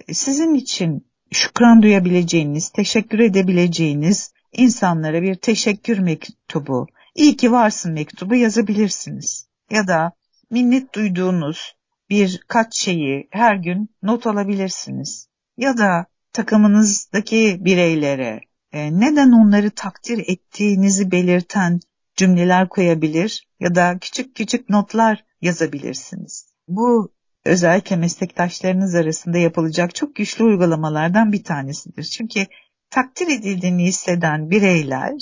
e, 0.09 0.15
sizin 0.15 0.55
için 0.55 1.07
şükran 1.33 1.83
duyabileceğiniz, 1.83 2.71
teşekkür 2.71 3.19
edebileceğiniz 3.19 4.33
insanlara 4.57 5.23
bir 5.23 5.35
teşekkür 5.35 5.99
mektubu, 5.99 6.87
iyi 7.15 7.37
ki 7.37 7.53
varsın 7.53 7.93
mektubu 7.93 8.35
yazabilirsiniz. 8.35 9.47
Ya 9.71 9.89
da 9.89 10.13
minnet 10.51 10.95
duyduğunuz 10.95 11.77
birkaç 12.11 12.77
şeyi 12.77 13.29
her 13.31 13.57
gün 13.57 13.89
not 14.03 14.27
alabilirsiniz. 14.27 15.29
Ya 15.57 15.79
da 15.79 16.07
takımınızdaki 16.33 17.59
bireylere 17.61 18.41
e, 18.73 19.01
neden 19.01 19.33
onları 19.33 19.71
takdir 19.71 20.25
ettiğinizi 20.27 21.11
belirten 21.11 21.81
cümleler 22.17 22.69
koyabilir 22.69 23.49
ya 23.61 23.75
da 23.75 23.99
küçük 24.01 24.37
küçük 24.37 24.69
notlar 24.69 25.25
yazabilirsiniz. 25.41 26.47
Bu 26.69 27.13
özellikle 27.45 27.97
meslektaşlarınız 27.97 28.95
arasında 28.95 29.39
yapılacak 29.39 29.95
çok 29.95 30.17
güçlü 30.17 30.45
uygulamalardan 30.45 31.33
bir 31.33 31.45
tanesidir. 31.45 32.05
Çünkü 32.05 32.47
takdir 32.95 33.29
edildiğini 33.29 33.85
hisseden 33.85 34.51
bireyler 34.51 35.13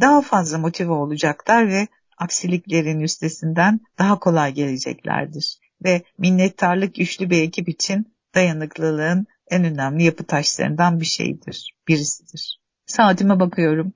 daha 0.00 0.20
fazla 0.20 0.58
motive 0.58 0.92
olacaklar 0.92 1.68
ve 1.68 1.86
aksiliklerin 2.18 3.00
üstesinden 3.00 3.80
daha 3.98 4.18
kolay 4.18 4.52
geleceklerdir. 4.52 5.58
Ve 5.84 6.02
minnettarlık 6.18 6.94
güçlü 6.94 7.30
bir 7.30 7.42
ekip 7.42 7.68
için 7.68 8.14
dayanıklılığın 8.34 9.26
en 9.50 9.64
önemli 9.64 10.04
yapı 10.04 10.24
taşlarından 10.24 11.00
bir 11.00 11.04
şeydir, 11.04 11.74
birisidir. 11.88 12.60
Saatime 12.86 13.40
bakıyorum. 13.40 13.92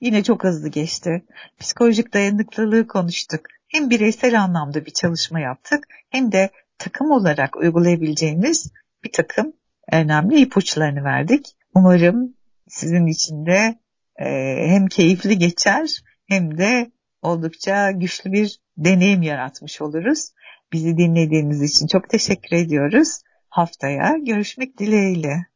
Yine 0.00 0.22
çok 0.22 0.44
hızlı 0.44 0.68
geçti. 0.68 1.24
Psikolojik 1.60 2.14
dayanıklılığı 2.14 2.86
konuştuk. 2.86 3.40
Hem 3.68 3.90
bireysel 3.90 4.42
anlamda 4.42 4.86
bir 4.86 4.90
çalışma 4.90 5.40
yaptık 5.40 5.84
hem 6.10 6.32
de 6.32 6.50
takım 6.78 7.10
olarak 7.10 7.56
uygulayabileceğiniz 7.56 8.72
bir 9.04 9.12
takım 9.12 9.52
önemli 9.92 10.40
ipuçlarını 10.40 11.04
verdik. 11.04 11.46
Umarım 11.74 12.34
sizin 12.72 13.06
için 13.06 13.46
de 13.46 13.78
e, 14.16 14.26
hem 14.68 14.86
keyifli 14.86 15.38
geçer 15.38 16.02
hem 16.28 16.58
de 16.58 16.90
oldukça 17.22 17.90
güçlü 17.90 18.32
bir 18.32 18.60
deneyim 18.76 19.22
yaratmış 19.22 19.80
oluruz. 19.80 20.30
Bizi 20.72 20.96
dinlediğiniz 20.96 21.62
için 21.62 21.86
çok 21.86 22.08
teşekkür 22.08 22.56
ediyoruz. 22.56 23.08
Haftaya 23.48 24.16
görüşmek 24.26 24.78
dileğiyle. 24.78 25.51